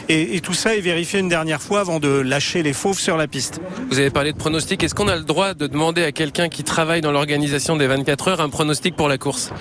[0.08, 3.16] Et, et tout ça est vérifié une dernière fois avant de lâcher les fauves sur
[3.16, 3.60] la piste.
[3.90, 4.82] Vous avez parlé de pronostic.
[4.82, 8.26] Est-ce qu'on a le droit de demander à quelqu'un qui travaille dans l'organisation des 24
[8.26, 9.52] heures un pronostic pour la course?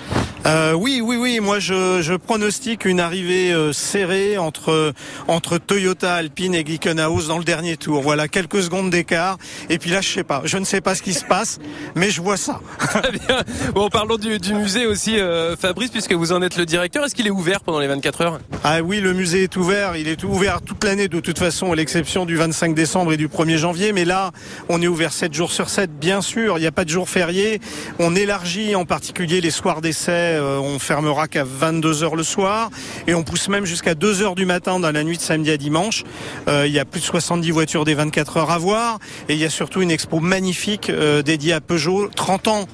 [0.44, 1.38] Euh, oui, oui, oui.
[1.40, 4.92] Moi, je, je pronostique une arrivée euh, serrée entre
[5.28, 8.02] entre Toyota, Alpine et Glickenhaus dans le dernier tour.
[8.02, 9.38] Voilà, quelques secondes d'écart.
[9.70, 10.42] Et puis là, je sais pas.
[10.44, 11.60] Je ne sais pas ce qui se passe,
[11.94, 12.60] mais je vois ça.
[12.78, 13.42] Très bien.
[13.72, 17.04] Bon, parlons du, du musée aussi, euh, Fabrice, puisque vous en êtes le directeur.
[17.04, 18.40] Est-ce qu'il est ouvert pendant les 24 heures?
[18.64, 19.96] Ah oui, le musée est ouvert.
[19.96, 23.28] Il est ouvert toute l'année de toute façon, à l'exception du 25 décembre et du
[23.28, 23.92] 1er janvier.
[23.92, 24.30] Mais là,
[24.70, 26.56] on est ouvert 7 jours sur 7, bien sûr.
[26.56, 27.60] Il n'y a pas de jour férié.
[27.98, 30.12] On élargit en particulier les soirs d'essai.
[30.12, 32.70] Euh, on fermera qu'à 22 heures le soir.
[33.06, 35.58] Et on pousse même jusqu'à 2 heures du matin dans la nuit de samedi à
[35.58, 36.04] dimanche.
[36.48, 38.98] Euh, il y a plus de 70 voitures des 24 heures à voir.
[39.28, 42.08] Et il y a surtout une expo magnifique euh, dédiée à Peugeot.
[42.14, 42.66] 30 ans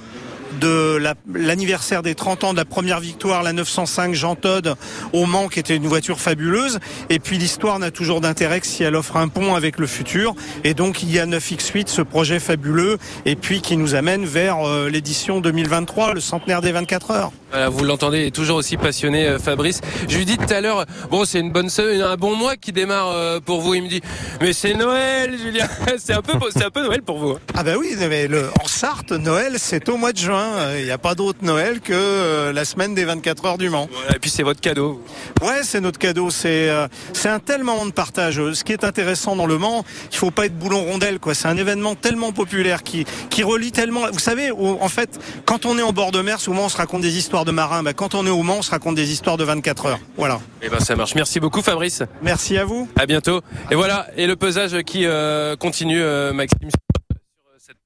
[0.60, 4.68] de la- l'anniversaire des 30 ans de la première victoire, la 905 Jean Todt
[5.12, 6.78] au Mans, qui était une voiture fabuleuse.
[7.08, 10.34] Et puis l'histoire n'a toujours d'intérêt que si elle offre un pont avec le futur.
[10.64, 14.66] Et donc il y a 9X8, ce projet fabuleux, et puis qui nous amène vers
[14.66, 17.32] euh, l'édition 2023, le centenaire des 24 heures.
[17.50, 19.80] Voilà, vous l'entendez, il est toujours aussi passionné, euh, Fabrice.
[20.08, 22.70] Je lui dis tout à l'heure, bon, c'est une bonne semaine, un bon mois qui
[22.70, 23.74] démarre euh, pour vous.
[23.74, 24.00] Il me dit,
[24.40, 25.66] mais c'est Noël, Julien.
[25.98, 27.30] c'est un peu, c'est un peu Noël pour vous.
[27.30, 27.38] hein.
[27.56, 30.76] Ah ben oui, mais le, en Sarthe, Noël, c'est au mois de juin.
[30.78, 33.88] Il n'y a pas d'autre Noël que euh, la semaine des 24 heures du Mans.
[33.92, 35.02] Voilà, et puis c'est votre cadeau.
[35.42, 36.30] Ouais, c'est notre cadeau.
[36.30, 36.70] C'est
[37.12, 38.40] c'est un tel moment de partage.
[38.52, 41.18] Ce qui est intéressant dans le Mans, il faut pas être boulon rondelle.
[41.18, 41.34] quoi.
[41.34, 44.02] C'est un événement tellement populaire qui qui relie tellement.
[44.12, 47.00] Vous savez, en fait, quand on est en bord de mer, souvent on se raconte
[47.02, 47.82] des histoires de marins.
[47.82, 49.98] Bah, quand on est au Mans, on se raconte des histoires de 24 heures.
[50.16, 50.40] Voilà.
[50.62, 51.14] Et ben ça marche.
[51.14, 52.02] Merci beaucoup, Fabrice.
[52.22, 52.88] Merci à vous.
[52.96, 53.40] À bientôt.
[53.70, 56.70] Et voilà, et le pesage qui euh, continue, euh, Maxime,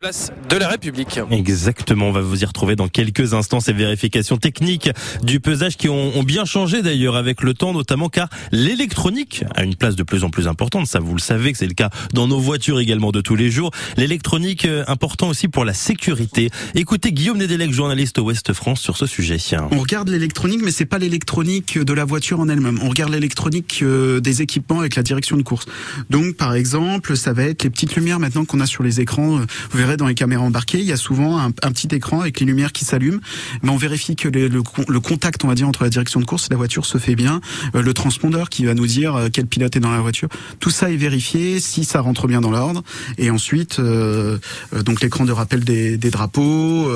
[0.05, 1.19] place de la République.
[1.31, 4.91] Exactement, on va vous y retrouver dans quelques instants ces vérifications techniques
[5.23, 9.65] du pesage qui ont, ont bien changé d'ailleurs avec le temps notamment car l'électronique a
[9.65, 11.89] une place de plus en plus importante, ça vous le savez que c'est le cas
[12.13, 13.71] dans nos voitures également de tous les jours.
[13.97, 16.51] L'électronique euh, important aussi pour la sécurité.
[16.75, 19.39] Écoutez Guillaume Nedelec, journaliste au Ouest France sur ce sujet.
[19.71, 22.79] On regarde l'électronique, mais c'est pas l'électronique de la voiture en elle-même.
[22.83, 25.65] On regarde l'électronique euh, des équipements avec la direction de course.
[26.11, 29.41] Donc, par exemple, ça va être les petites lumières maintenant qu'on a sur les écrans.
[29.71, 32.47] Vous verrez dans les caméras embarquées, il y a souvent un, petit écran avec les
[32.47, 33.21] lumières qui s'allument.
[33.63, 36.25] Mais on vérifie que le, con- le contact, on va dire, entre la direction de
[36.25, 37.41] course et la voiture se fait bien.
[37.75, 40.29] Euh, le transpondeur qui va nous dire euh, quel pilote est dans la voiture.
[40.61, 42.83] Tout ça est vérifié si ça rentre bien dans l'ordre.
[43.19, 44.39] Et ensuite, euh,
[44.85, 46.91] donc l'écran de rappel des, drapeaux,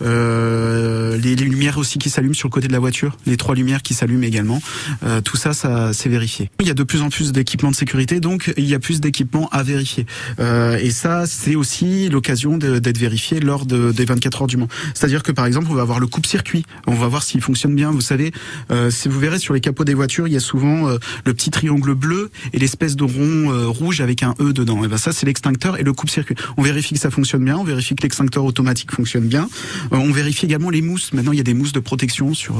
[0.00, 3.82] les, les lumières aussi qui s'allument sur le côté de la voiture, les trois lumières
[3.82, 4.60] qui s'allument également.
[5.24, 6.50] Tout ça, ça c'est vérifié.
[6.60, 9.00] Il y a de plus en plus d'équipements de sécurité, donc il y a plus
[9.00, 10.06] d'équipements à vérifier.
[10.38, 14.68] Et ça, c'est aussi l'occasion d'être vérifié lors de, des 24 heures du Mans.
[14.94, 17.90] C'est-à-dire que par exemple, on va avoir le coupe-circuit, on va voir s'il fonctionne bien.
[17.90, 18.32] Vous savez,
[18.70, 21.34] euh, si vous verrez sur les capots des voitures, il y a souvent euh, le
[21.34, 24.84] petit triangle bleu et l'espèce de rond euh, rouge avec un E dedans.
[24.84, 26.36] Et ben ça, c'est l'extincteur et le coupe-circuit.
[26.56, 29.48] On vérifie que ça fonctionne bien, on vérifie que l'extincteur automatique fonctionne bien.
[29.90, 31.12] On vérifie également les mousses.
[31.12, 32.56] Maintenant, il y a des mousses de protection sur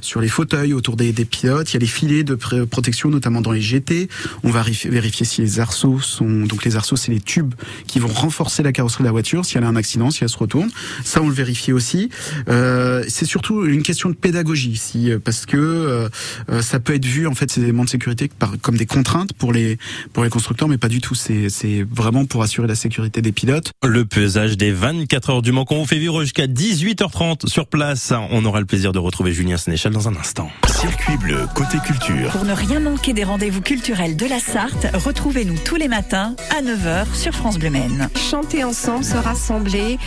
[0.00, 1.70] sur les fauteuils autour des, des pilotes.
[1.70, 2.34] Il y a les filets de
[2.64, 4.08] protection, notamment dans les GT.
[4.42, 7.54] On va vérifier si les arceaux sont donc les arceaux, c'est les tubes
[7.86, 10.28] qui vont renforcer la carrosserie de la voiture si elle a un accident, si elle
[10.28, 10.70] se retourne.
[11.04, 12.10] Ça, on le vérifie aussi.
[12.48, 16.08] Euh, c'est surtout une question de pédagogie, si parce que euh,
[16.50, 19.32] euh, ça peut être vu en fait ces éléments de sécurité par, comme des contraintes
[19.32, 19.78] pour les
[20.12, 21.14] pour les constructeurs, mais pas du tout.
[21.14, 23.72] C'est c'est vraiment pour assurer la sécurité des pilotes.
[23.82, 28.12] Le pesage des 24 heures du Mans qu'on vous fait vivre jusqu'à 18h30 sur place.
[28.30, 30.50] On aura le plaisir de retrouver Julien Sénéchal dans un instant.
[30.68, 32.30] Circuit bleu côté culture.
[32.30, 36.62] Pour ne rien manquer des rendez-vous culturels de la Sarthe, retrouvez-nous tous les matins à
[36.62, 38.08] 9h sur France Bleu Maine.
[38.30, 39.98] Chanter ensemble, se rassembler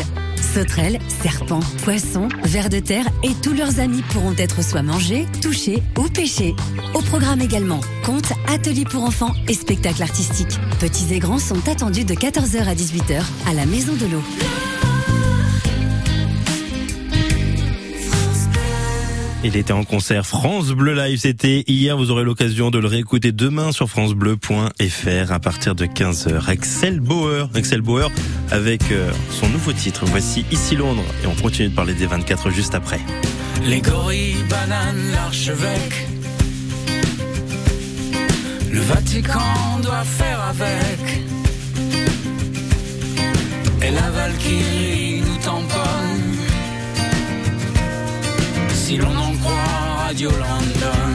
[0.55, 5.83] Sauterelles, serpents, poissons, vers de terre et tous leurs amis pourront être soit mangés, touchés
[5.99, 6.55] ou pêchés.
[6.95, 10.59] Au programme également, contes, ateliers pour enfants et spectacles artistiques.
[10.79, 14.70] Petits et grands sont attendus de 14h à 18h à la Maison de l'eau.
[19.43, 23.33] Il était en concert France Bleu Live, c'était hier, vous aurez l'occasion de le réécouter
[23.33, 26.47] demain sur francebleu.fr à partir de 15h.
[26.47, 28.11] Axel Bauer, Axel Bauer
[28.51, 32.51] avec euh, son nouveau titre, voici Ici Londres et on continue de parler des 24
[32.51, 33.01] juste après.
[33.65, 36.07] Les gorilles, bananes, l'archevêque.
[38.71, 41.23] Le Vatican doit faire avec.
[43.83, 46.30] Et la Valkyrie nous tamponne.
[48.91, 51.13] Si l'on en croit Radio London.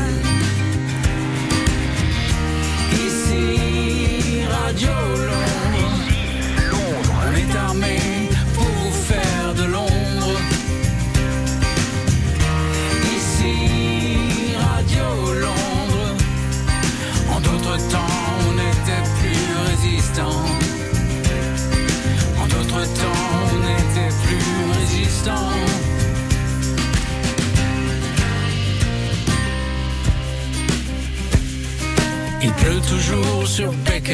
[2.94, 4.94] Ici, Radio
[5.30, 6.00] Londres.
[7.20, 8.15] On est armé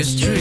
[0.03, 0.40] sur Baker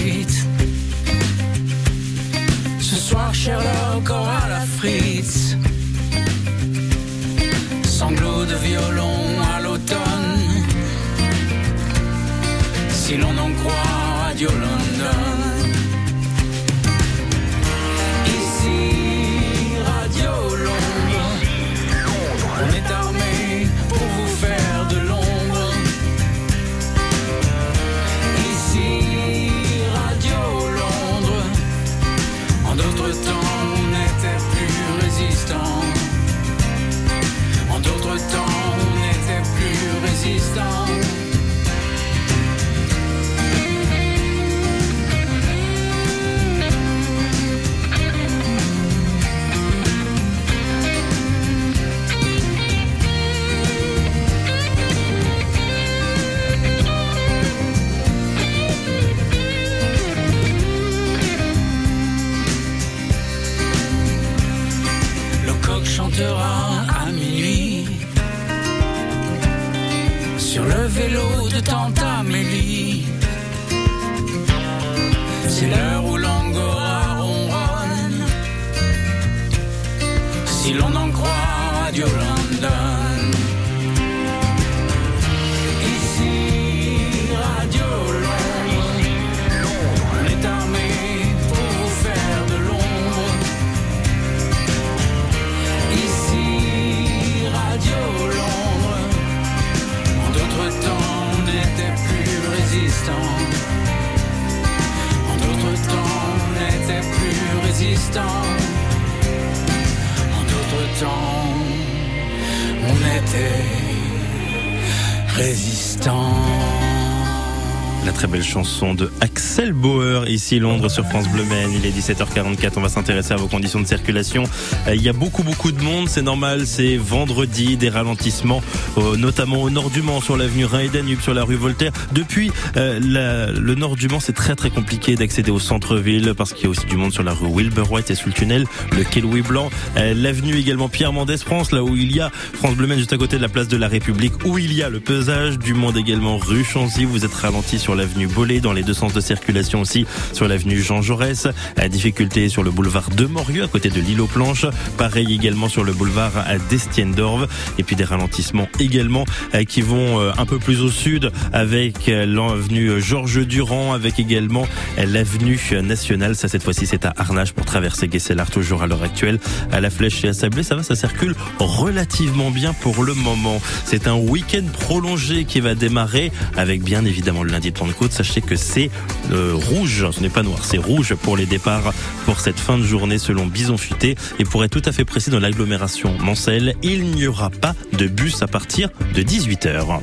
[120.31, 121.70] ici Londres sur France Bleu Maine.
[121.74, 124.45] Il est 17h44, on va s'intéresser à vos conditions de circulation.
[124.87, 128.62] Euh, Il y a beaucoup beaucoup de monde, c'est normal, c'est vendredi, des ralentissements,
[128.99, 131.93] euh, notamment au nord du Mans, sur l'avenue Rhin et Danube, sur la rue Voltaire.
[132.12, 136.64] Depuis euh, le nord du Mans, c'est très très compliqué d'accéder au centre-ville parce qu'il
[136.64, 138.66] y a aussi du monde sur la rue Wilbur White et sous le tunnel,
[138.97, 142.74] le quai Louis Blanc, l'avenue également Pierre Mendès France, là où il y a France
[142.74, 144.89] Bleu Maine juste à côté de la place de la République, où il y a
[144.89, 148.83] le pesage, du monde également rue Chanzy, vous êtes ralenti sur l'avenue Bollé, dans les
[148.83, 151.49] deux sens de circulation aussi, sur l'avenue Jean Jaurès,
[151.91, 154.66] difficulté sur le boulevard de Morieux, à côté de l'île aux planches,
[154.97, 156.33] pareil également sur le boulevard
[156.68, 157.49] d'Estienne-d'Orve,
[157.79, 162.09] et puis des ralentissements également euh, qui vont euh, un peu plus au sud avec
[162.09, 164.66] euh, l'avenue Georges Durand, avec également
[164.97, 169.39] l'avenue nationale, ça cette fois-ci c'est à Arnage pour traverser Guesselard, toujours à l'heure actuelle,
[169.73, 173.61] à la Flèche et à Sablé, ça va, ça circule relativement bien pour le moment.
[173.85, 178.12] C'est un week-end prolongé qui va démarrer avec bien évidemment le lundi de Pentecôte.
[178.12, 178.91] Sachez que c'est
[179.31, 181.92] rouge, ce n'est pas noir, c'est rouge pour les départs
[182.24, 184.16] pour cette fin de journée selon Bison Futé.
[184.38, 188.06] Et pour être tout à fait précis dans l'agglomération Mancel, il n'y aura pas de
[188.06, 190.00] bus à partir de 18h.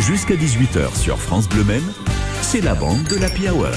[0.00, 1.92] Jusqu'à 18h sur France Bleu Maine,
[2.42, 3.68] c'est la bande de l'Happy Hour.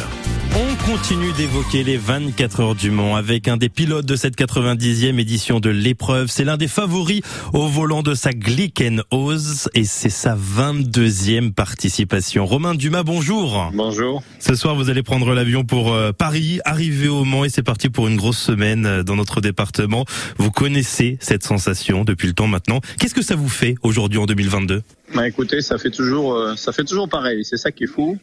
[0.85, 5.19] On continue d'évoquer les 24 heures du Mans avec un des pilotes de cette 90e
[5.19, 6.27] édition de l'épreuve.
[6.29, 7.21] C'est l'un des favoris
[7.53, 12.45] au volant de sa Glickenhaus et c'est sa 22e participation.
[12.45, 13.71] Romain Dumas, bonjour.
[13.73, 14.23] Bonjour.
[14.39, 17.89] Ce soir, vous allez prendre l'avion pour euh, Paris, arriver au Mans et c'est parti
[17.89, 20.05] pour une grosse semaine euh, dans notre département.
[20.37, 22.81] Vous connaissez cette sensation depuis le temps maintenant.
[22.99, 24.81] Qu'est-ce que ça vous fait aujourd'hui en 2022
[25.15, 27.45] Bah écoutez, ça fait toujours, euh, ça fait toujours pareil.
[27.45, 28.17] C'est ça qui est fou.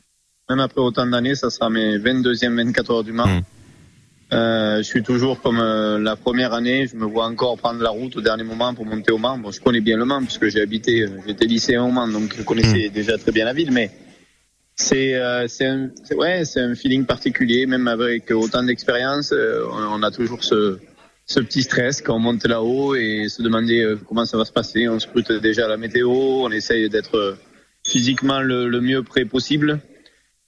[0.50, 3.40] Même après autant d'années, ça sera mes 22e 24 heures du Mans.
[4.32, 6.88] Euh, je suis toujours comme euh, la première année.
[6.88, 9.38] Je me vois encore prendre la route au dernier moment pour monter au Mans.
[9.38, 12.34] Bon, je connais bien le Mans puisque j'ai habité, euh, j'étais lycéen au Mans, donc
[12.36, 13.70] je connaissais déjà très bien la ville.
[13.70, 13.92] Mais
[14.74, 17.66] c'est, euh, c'est un, ouais, c'est un feeling particulier.
[17.66, 20.78] Même avec autant d'expérience, on, on a toujours ce,
[21.26, 24.88] ce petit stress quand on monte là-haut et se demander comment ça va se passer.
[24.88, 27.36] On scrute déjà la météo, on essaye d'être
[27.86, 29.80] physiquement le, le mieux prêt possible.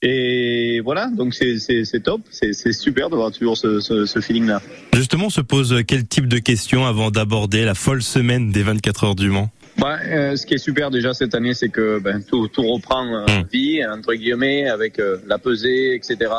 [0.05, 4.61] Et voilà, donc c'est, top, c'est, super d'avoir toujours ce, ce, ce feeling-là.
[4.95, 9.05] Justement, on se pose quel type de questions avant d'aborder la folle semaine des 24
[9.05, 9.49] heures du Mans
[9.79, 13.07] Bah, euh, ce qui est super déjà cette année, c'est que ben, tout, tout reprend
[13.07, 16.33] euh, vie, entre guillemets, avec euh, la pesée, etc.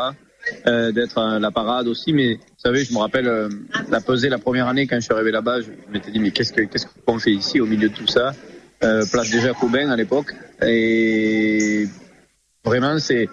[0.66, 2.12] D'être la parade aussi.
[2.12, 3.32] Mais vous savez, je me rappelle
[3.90, 6.52] la pesée la première année quand je suis arrivé là-bas, je m'étais dit mais qu'est-ce
[6.52, 8.34] que qu'est-ce qu'on fait ici au milieu de tout ça?
[8.82, 10.34] Place déjà Cobain à l'époque.
[10.62, 11.88] Et
[12.66, 13.30] vraiment, c'est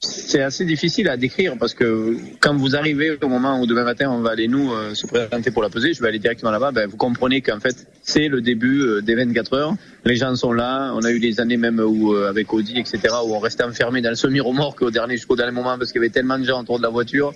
[0.00, 4.08] c'est assez difficile à décrire parce que quand vous arrivez au moment où demain matin
[4.10, 6.70] on va aller nous euh, se présenter pour la pesée, je vais aller directement là-bas,
[6.70, 9.74] ben, vous comprenez qu'en fait c'est le début euh, des 24 heures.
[10.04, 10.92] Les gens sont là.
[10.94, 14.00] On a eu des années même où euh, avec Audi etc où on restait enfermé
[14.00, 16.60] dans le semi-remorque au dernier jusqu'au dernier moment parce qu'il y avait tellement de gens
[16.60, 17.32] autour de la voiture.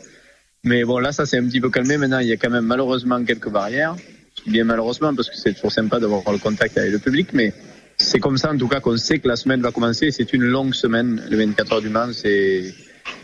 [0.63, 1.97] Mais bon là ça s'est un petit peu calmé.
[1.97, 3.97] Maintenant il y a quand même malheureusement quelques barrières.
[4.47, 7.53] Bien malheureusement parce que c'est toujours sympa d'avoir le contact avec le public, mais
[8.03, 10.11] c'est comme ça en tout cas qu'on sait que la semaine va commencer.
[10.11, 12.13] C'est une longue semaine, les 24 heures du Mans.
[12.13, 12.75] C'est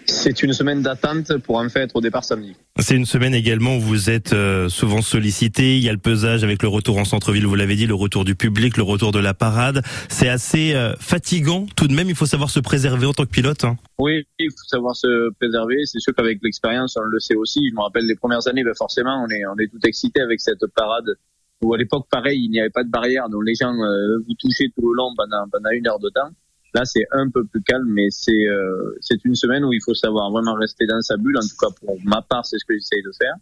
[0.06, 2.56] c'est une semaine d'attente pour en fait être au départ samedi.
[2.78, 5.76] C'est une semaine également où vous êtes euh, souvent sollicité.
[5.76, 8.24] Il y a le pesage avec le retour en centre-ville, vous l'avez dit, le retour
[8.24, 9.82] du public, le retour de la parade.
[10.08, 11.66] C'est assez euh, fatigant.
[11.76, 13.64] Tout de même, il faut savoir se préserver en tant que pilote.
[13.64, 13.76] hein.
[13.98, 15.76] Oui, il faut savoir se préserver.
[15.84, 17.68] C'est sûr qu'avec l'expérience, on le sait aussi.
[17.70, 20.40] Je me rappelle les premières années, ben forcément, on est, on est tout excité avec
[20.40, 21.16] cette parade.
[21.62, 24.34] Où à l'époque, pareil, il n'y avait pas de barrière, donc les gens euh, vous
[24.38, 26.30] touchaient tout le long pendant, pendant une heure de temps.
[26.74, 29.94] Là, c'est un peu plus calme, mais c'est euh, c'est une semaine où il faut
[29.94, 31.36] savoir vraiment rester dans sa bulle.
[31.36, 33.34] En tout cas, pour ma part, c'est ce que j'essaye de faire.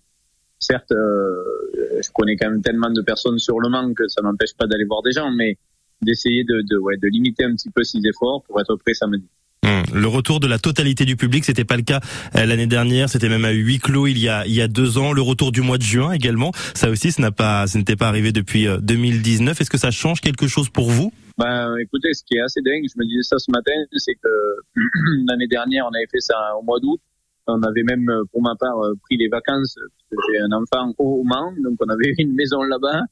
[0.59, 4.55] Certes, euh, je connais quand même tellement de personnes sur le Mans que ça m'empêche
[4.57, 5.59] pas d'aller voir des gens, mais
[6.01, 9.29] d'essayer de, de, ouais, de limiter un petit peu ses efforts pour être prêt samedi.
[9.67, 12.01] Hum, Le retour de la totalité du public, c'était pas le cas
[12.37, 14.97] euh, l'année dernière, c'était même à huis clos il y a il y a deux
[14.97, 15.12] ans.
[15.12, 18.09] Le retour du mois de juin également, ça aussi, ce n'a pas, ce n'était pas
[18.09, 19.61] arrivé depuis euh, 2019.
[19.61, 21.12] Est-ce que ça change quelque chose pour vous?
[21.39, 24.29] Ben, écoutez, ce qui est assez dingue, je me disais ça ce matin, c'est que
[25.29, 27.01] l'année dernière, on avait fait ça au mois d'août.
[27.47, 29.77] On avait même, euh, pour ma part, euh, pris les vacances,
[30.11, 33.03] j'ai un enfant au Mans, donc on avait une maison là-bas,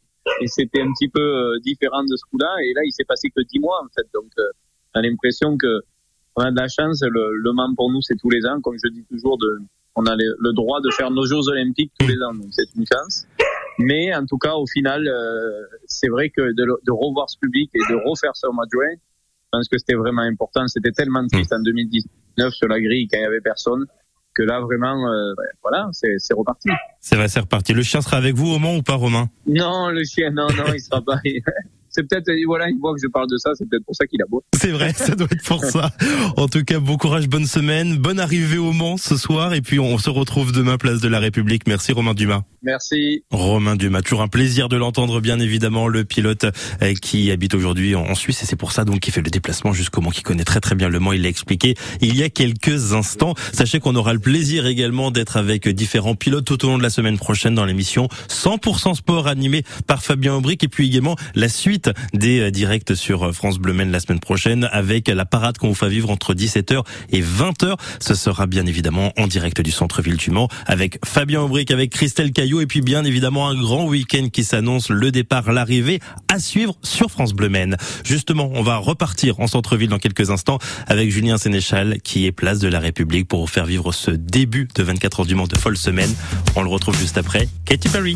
[0.41, 2.49] et c'était un petit peu euh, différent de ce coup-là.
[2.65, 4.07] Et là, il s'est passé que dix mois, en fait.
[4.15, 4.43] Donc, euh,
[4.95, 5.83] on a l'impression que
[6.37, 7.01] on a de la chance.
[7.03, 8.61] Le, le Mans, pour nous, c'est tous les ans.
[8.61, 9.59] Comme je dis toujours, de,
[9.97, 12.67] on a le, le droit de faire nos Jeux Olympiques tous les ans, donc c'est
[12.77, 13.27] une chance.
[13.79, 17.71] Mais en tout cas, au final, euh, c'est vrai que de, de revoir ce public
[17.75, 20.67] et de refaire ça au mois de juin, je pense que c'était vraiment important.
[20.69, 23.87] C'était tellement triste en 2019 sur la grille quand il y avait personne.
[24.35, 25.33] que là vraiment, euh,
[25.63, 26.69] voilà, c'est c'est reparti.
[27.01, 27.73] C'est vrai, c'est reparti.
[27.73, 29.29] Le chien sera avec vous au Mans ou pas, Romain?
[29.47, 31.19] Non, le chien, non, non, il sera pas.
[31.95, 34.21] C'est peut-être, voilà, il voit que je parle de ça, c'est peut-être pour ça qu'il
[34.21, 34.43] aboie.
[34.59, 35.91] C'est vrai, ça doit être pour ça.
[36.37, 39.79] En tout cas, bon courage, bonne semaine, bonne arrivée au Mans ce soir, et puis
[39.79, 41.69] on se retrouve demain place de la République.
[41.69, 42.43] Merci Romain Dumas.
[42.63, 43.23] Merci.
[43.31, 46.47] Romain Dumas, toujours un plaisir de l'entendre, bien évidemment, le pilote
[46.83, 49.73] euh, qui habite aujourd'hui en Suisse, et c'est pour ça donc qu'il fait le déplacement
[49.73, 51.13] jusqu'au Mans, qui connaît très très bien le Mans.
[51.13, 53.35] Il l'a expliqué il y a quelques instants.
[53.53, 56.91] Sachez qu'on aura le plaisir également d'être avec différents pilotes tout au long de la
[56.91, 61.84] semaine prochaine dans l'émission 100% sport animé par Fabien Aubric, et puis également la suite
[62.13, 65.75] des euh, directs sur euh, France Bleu la semaine prochaine avec la parade qu'on vous
[65.75, 67.77] fait vivre entre 17h et 20h.
[68.01, 72.33] Ce sera bien évidemment en direct du centre-ville du Mans avec Fabien Aubric, avec Christelle
[72.33, 76.01] Caillot et puis bien évidemment un grand week-end qui s'annonce, le départ, l'arrivée
[76.33, 77.77] à suivre sur France Bleu Maine.
[78.05, 82.61] Justement, on va repartir en centre-ville dans quelques instants avec Julien Sénéchal qui est place
[82.61, 85.59] de la République pour vous faire vivre ce début de 24 heures du Mans de
[85.59, 86.15] folle semaine.
[86.57, 87.49] On le retrouve juste après.
[87.65, 88.15] Katy Perry.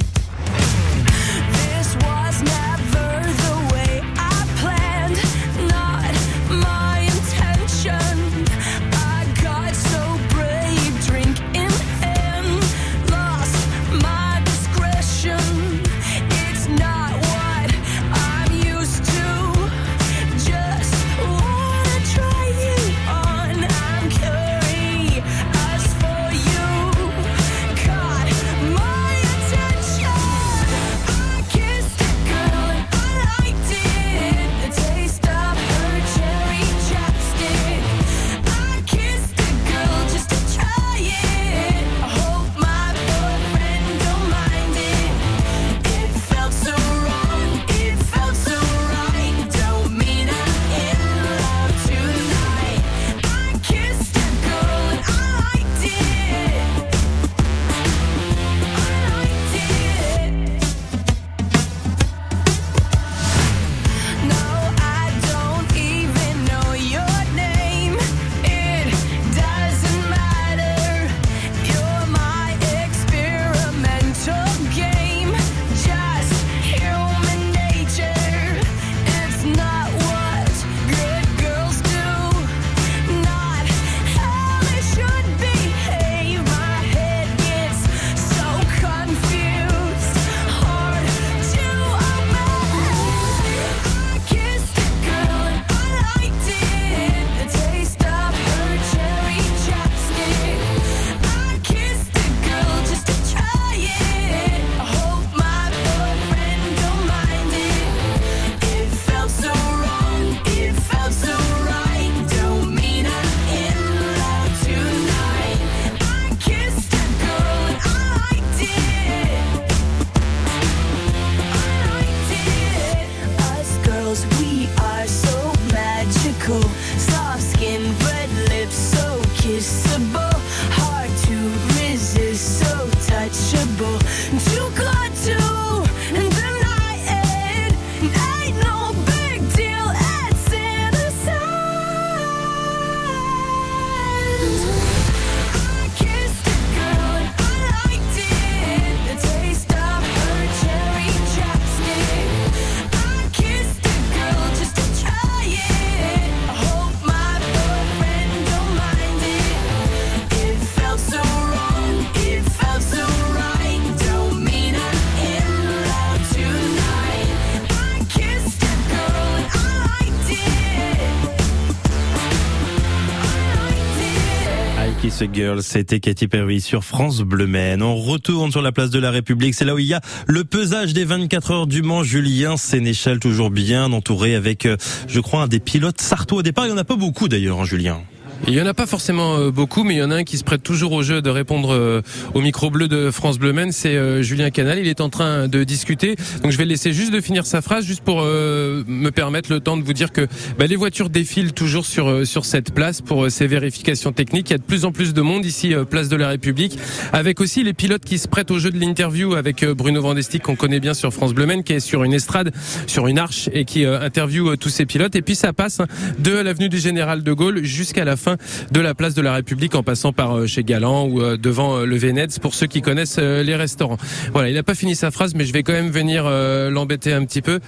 [175.60, 177.82] C'était Katy Perry sur France Bleu Maine.
[177.82, 179.54] On retourne sur la place de la République.
[179.54, 182.02] C'est là où il y a le pesage des 24 heures du Mans.
[182.02, 184.76] Julien Sénéchal, toujours bien entouré avec, euh,
[185.06, 186.66] je crois, un des pilotes sartois au départ.
[186.66, 188.00] Il y en a pas beaucoup d'ailleurs, hein, Julien.
[188.46, 190.38] Il y en a pas forcément euh, beaucoup, mais il y en a un qui
[190.38, 192.02] se prête toujours au jeu de répondre euh,
[192.34, 194.78] au micro bleu de France Bleu Maine, c'est euh, Julien Canal.
[194.78, 197.60] Il est en train de discuter, donc je vais le laisser juste de finir sa
[197.62, 200.26] phrase, juste pour me permettre le temps de vous dire que
[200.58, 204.50] bah, les voitures défilent toujours sur sur cette place pour ces vérifications techniques.
[204.50, 206.78] Il y a de plus en plus de monde ici, place de la République,
[207.12, 210.56] avec aussi les pilotes qui se prêtent au jeu de l'interview avec Bruno Vandestick qu'on
[210.56, 212.52] connaît bien sur France Bleu Maine, qui est sur une estrade,
[212.86, 215.16] sur une arche et qui interviewe tous ces pilotes.
[215.16, 215.80] Et puis ça passe
[216.18, 218.27] de l'avenue du Général de Gaulle jusqu'à la fin
[218.72, 221.78] de la place de la République en passant par euh, chez Galant ou euh, devant
[221.78, 223.98] euh, le Vénètz pour ceux qui connaissent les restaurants.
[224.32, 226.24] Voilà, il n'a pas fini sa phrase mais je vais quand même venir
[226.70, 227.60] l'embêter un petit peu.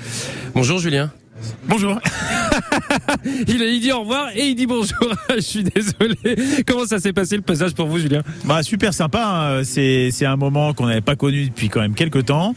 [0.55, 1.11] Bonjour Julien.
[1.67, 1.99] Bonjour.
[3.49, 4.99] il, a- il dit au revoir et il dit bonjour.
[5.35, 6.17] Je suis désolé.
[6.67, 8.23] Comment ça s'est passé le pesage pour vous, Julien?
[8.45, 9.25] Bah super sympa.
[9.25, 9.65] hein.
[9.65, 12.55] C'est c'est un moment qu'on n'avait pas connu depuis quand même quelques temps.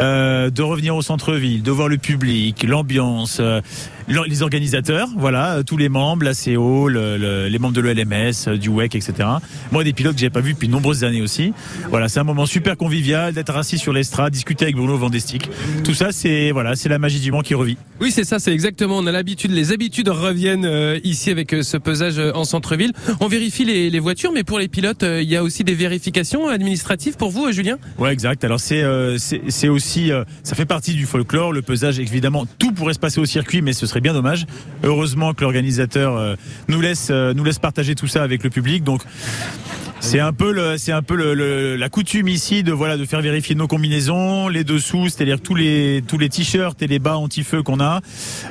[0.00, 3.38] Euh, de revenir au centre-ville, de voir le public, l'ambiance.
[3.40, 3.60] euh,
[4.08, 8.32] les organisateurs, voilà, euh, tous les membres, la CO, le- le- les membres de l'ELMS,
[8.48, 9.28] euh, du WEC, etc.
[9.72, 11.52] Moi, des pilotes que j'avais pas vus depuis de nombreuses années aussi.
[11.90, 15.48] Voilà, c'est un moment super convivial d'être assis sur l'estrade, discuter avec Bruno Vandestick.
[15.84, 17.76] Tout ça, c'est voilà, c'est la magie du Mans qui revit.
[18.00, 18.98] Oui, c'est ça, c'est exactement.
[18.98, 22.92] On a l'habitude, les habitudes reviennent euh, ici avec ce pesage en centre-ville.
[23.20, 25.74] On vérifie les, les voitures, mais pour les pilotes, euh, il y a aussi des
[25.74, 27.76] vérifications administratives pour vous, Julien?
[27.98, 28.42] Ouais, exact.
[28.44, 32.46] Alors c'est euh, c'est c'est aussi euh, ça fait partie du folklore, le pesage évidemment.
[32.58, 34.46] Tout pourrait se passer au circuit, mais ce serait bien dommage.
[34.82, 36.34] Heureusement que l'organisateur euh,
[36.68, 38.84] nous laisse euh, nous laisse partager tout ça avec le public.
[38.84, 39.02] Donc
[40.02, 43.04] c'est un peu le, c'est un peu le, le- la coutume ici de voilà de
[43.04, 47.18] faire vérifier nos combinaisons, les dessous, c'est-à-dire tous les tous les t-shirts et les bas
[47.18, 48.00] anti-feu qu'on a,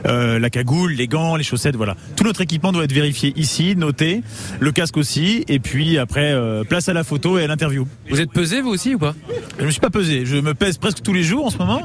[0.06, 1.96] euh, la cagoule, les gants, les chaussettes, voilà.
[2.16, 4.22] Tout notre équipement doit être vérifié ici, noté,
[4.60, 7.88] le casque aussi, et puis après euh, place à la photo et à l'interview.
[8.12, 9.16] Vous êtes pesé vous aussi ou pas?
[9.60, 11.82] Je me suis pas pesé, je me pèse presque tous les jours en ce moment,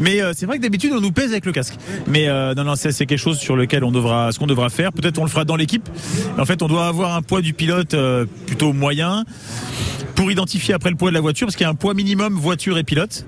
[0.00, 1.74] mais euh, c'est vrai que d'habitude on nous pèse avec le casque.
[2.06, 4.92] Mais non non, c'est c'est quelque chose sur lequel on devra, ce qu'on devra faire.
[4.92, 5.88] Peut-être on le fera dans l'équipe.
[6.36, 9.24] En fait, on doit avoir un poids du pilote euh, plutôt moyen
[10.18, 12.34] pour identifier après le poids de la voiture, parce qu'il y a un poids minimum
[12.34, 13.24] voiture et pilote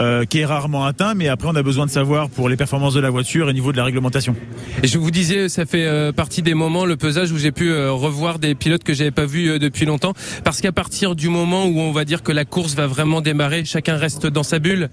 [0.00, 2.94] euh, qui est rarement atteint, mais après on a besoin de savoir pour les performances
[2.94, 4.34] de la voiture et au niveau de la réglementation.
[4.82, 7.70] Et je vous disais, ça fait euh, partie des moments, le pesage, où j'ai pu
[7.70, 10.14] euh, revoir des pilotes que j'avais pas vus euh, depuis longtemps.
[10.42, 13.64] Parce qu'à partir du moment où on va dire que la course va vraiment démarrer,
[13.64, 14.90] chacun reste dans sa bulle.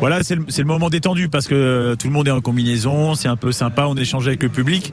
[0.00, 3.28] Voilà, c'est le, moment détendu parce que euh, tout le monde est en combinaison, c'est
[3.28, 4.92] un peu sympa, on échange avec le public,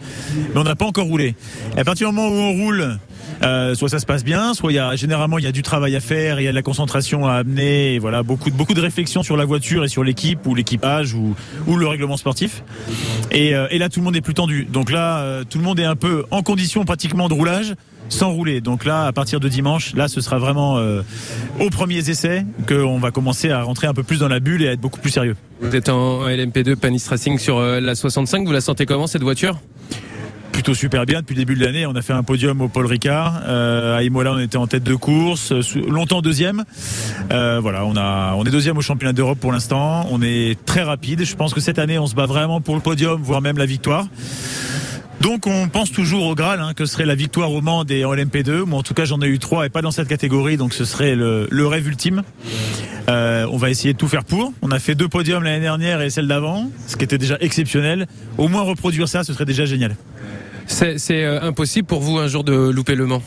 [0.54, 1.36] mais on n'a pas encore roulé.
[1.76, 2.98] Et à partir du moment où on roule,
[3.44, 5.64] euh, soit ça se passe bien, soit il y a généralement il y a du
[5.64, 8.56] travail à faire, il y a de la concentration à amener, et voilà beaucoup de
[8.56, 11.36] beaucoup de réflexion sur la voiture et sur l'équipe ou l'équipage ou,
[11.68, 12.64] le règlement sportif.
[13.32, 14.66] Et, euh, et là tout le monde est plus tendu.
[14.66, 17.74] Donc là euh, tout le monde est un peu en condition pratiquement de roulage
[18.10, 18.60] sans rouler.
[18.60, 20.82] Donc là, à partir de dimanche, là, ce sera vraiment
[21.62, 24.68] aux premiers essais qu'on va commencer à rentrer un peu plus dans la bulle et
[24.68, 25.38] à être beaucoup plus sérieux.
[25.62, 29.62] Vous êtes en LMP2 Panis Racing sur la 65, vous la sentez comment cette voiture?
[30.52, 31.86] Plutôt super bien depuis le début de l'année.
[31.86, 33.42] On a fait un podium au Paul Ricard.
[33.46, 36.66] Euh, à Imola, on était en tête de course, euh, longtemps deuxième.
[37.32, 40.06] Euh, voilà, on a, on est deuxième au championnat d'Europe pour l'instant.
[40.12, 41.24] On est très rapide.
[41.24, 43.66] Je pense que cette année, on se bat vraiment pour le podium, voire même la
[43.66, 44.08] victoire.
[45.22, 48.16] Donc on pense toujours au Graal, hein, que serait la victoire au Mans des en
[48.16, 48.64] LMP2.
[48.64, 50.84] Moi en tout cas j'en ai eu trois et pas dans cette catégorie, donc ce
[50.84, 52.24] serait le, rêve ultime.
[53.08, 54.52] Euh, on va essayer de tout faire pour.
[54.64, 58.08] On a fait deux podiums l'année dernière et celle d'avant, ce qui était déjà exceptionnel.
[58.40, 59.96] Au moins reproduire ça, ce serait déjà génial.
[60.66, 63.22] C'est c'est, euh, impossible pour vous un jour de louper le Mans?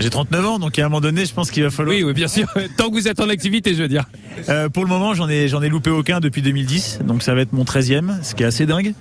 [0.00, 1.94] J'ai 39 ans, donc à un moment donné, je pense qu'il va falloir.
[1.94, 2.46] Oui, oui, bien sûr.
[2.78, 4.04] Tant que vous êtes en activité, je veux dire.
[4.48, 7.42] Euh, pour le moment, j'en ai, j'en ai loupé aucun depuis 2010, donc ça va
[7.42, 8.94] être mon 13e, ce qui est assez dingue.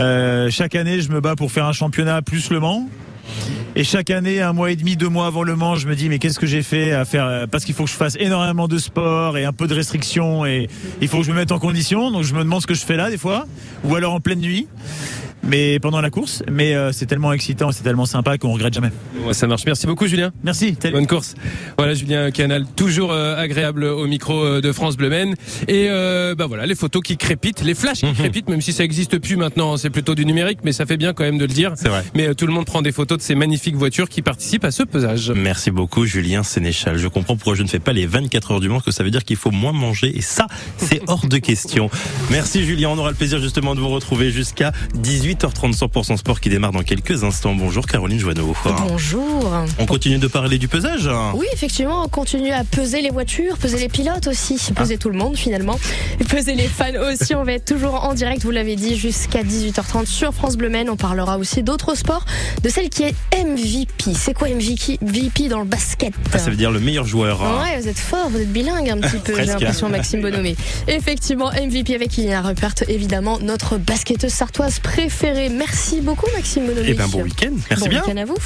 [0.00, 2.88] Euh, chaque année, je me bats pour faire un championnat plus Le Mans.
[3.76, 6.08] Et chaque année, un mois et demi, deux mois avant le Mans, je me dis
[6.08, 8.66] mais qu'est-ce que j'ai fait à faire euh, Parce qu'il faut que je fasse énormément
[8.66, 10.68] de sport et un peu de restrictions et
[11.00, 12.10] il faut que je me mette en condition.
[12.10, 13.46] Donc je me demande ce que je fais là des fois,
[13.84, 14.66] ou alors en pleine nuit,
[15.46, 16.42] mais pendant la course.
[16.50, 18.90] Mais euh, c'est tellement excitant, c'est tellement sympa qu'on regrette jamais.
[19.24, 19.64] Ouais, ça marche.
[19.66, 20.32] Merci beaucoup, Julien.
[20.42, 20.76] Merci.
[20.92, 21.34] Bonne course.
[21.78, 25.34] Voilà, Julien Canal, toujours euh, agréable au micro euh, de France Bleu Maine.
[25.68, 28.84] Et euh, bah voilà, les photos qui crépitent, les flashs qui crépitent, même si ça
[28.84, 31.52] existe plus maintenant, c'est plutôt du numérique, mais ça fait bien quand même de le
[31.52, 31.72] dire.
[31.76, 32.04] C'est vrai.
[32.14, 34.82] Mais tout le monde prend des photos de ces magnifiques voitures qui participent à ce
[34.82, 35.32] pesage.
[35.34, 36.98] Merci beaucoup Julien Sénéchal.
[36.98, 39.04] Je comprends pourquoi je ne fais pas les 24 heures du Mans, parce que ça
[39.04, 41.90] veut dire qu'il faut moins manger et ça, c'est hors de question.
[42.30, 44.72] Merci Julien, on aura le plaisir justement de vous retrouver jusqu'à
[45.38, 47.54] 18h30 100% sport qui démarre dans quelques instants.
[47.54, 48.54] Bonjour Caroline Joanneau.
[48.88, 49.52] Bonjour.
[49.78, 53.78] On continue de parler du pesage Oui, effectivement, on continue à peser les voitures, peser
[53.78, 55.78] les pilotes aussi, peser tout le monde finalement,
[56.20, 57.34] et peser les fans aussi.
[57.34, 60.88] On va être toujours en direct, vous l'avez dit, jusqu'à 18h30 sur France Bleu Maine.
[60.88, 62.24] On parlera aussi d'autres sports,
[62.62, 63.14] de celle qui est
[63.44, 64.12] MVP.
[64.14, 66.12] C'est quoi MVP dans le basket?
[66.32, 67.42] Ah, Ça veut dire le meilleur joueur.
[67.42, 67.62] hein.
[67.64, 70.54] Ouais, vous êtes fort, vous êtes bilingue un petit peu, j'ai l'impression, Maxime Bonhomé.
[70.86, 75.23] Effectivement, MVP avec Ilina Rupert, évidemment, notre basketteuse sartoise préférée.
[75.50, 76.86] Merci beaucoup, Maxime Bonhomé.
[76.88, 77.52] Eh ben, bon week-end.
[77.70, 78.02] Merci Bon bien.
[78.02, 78.36] week-end à vous.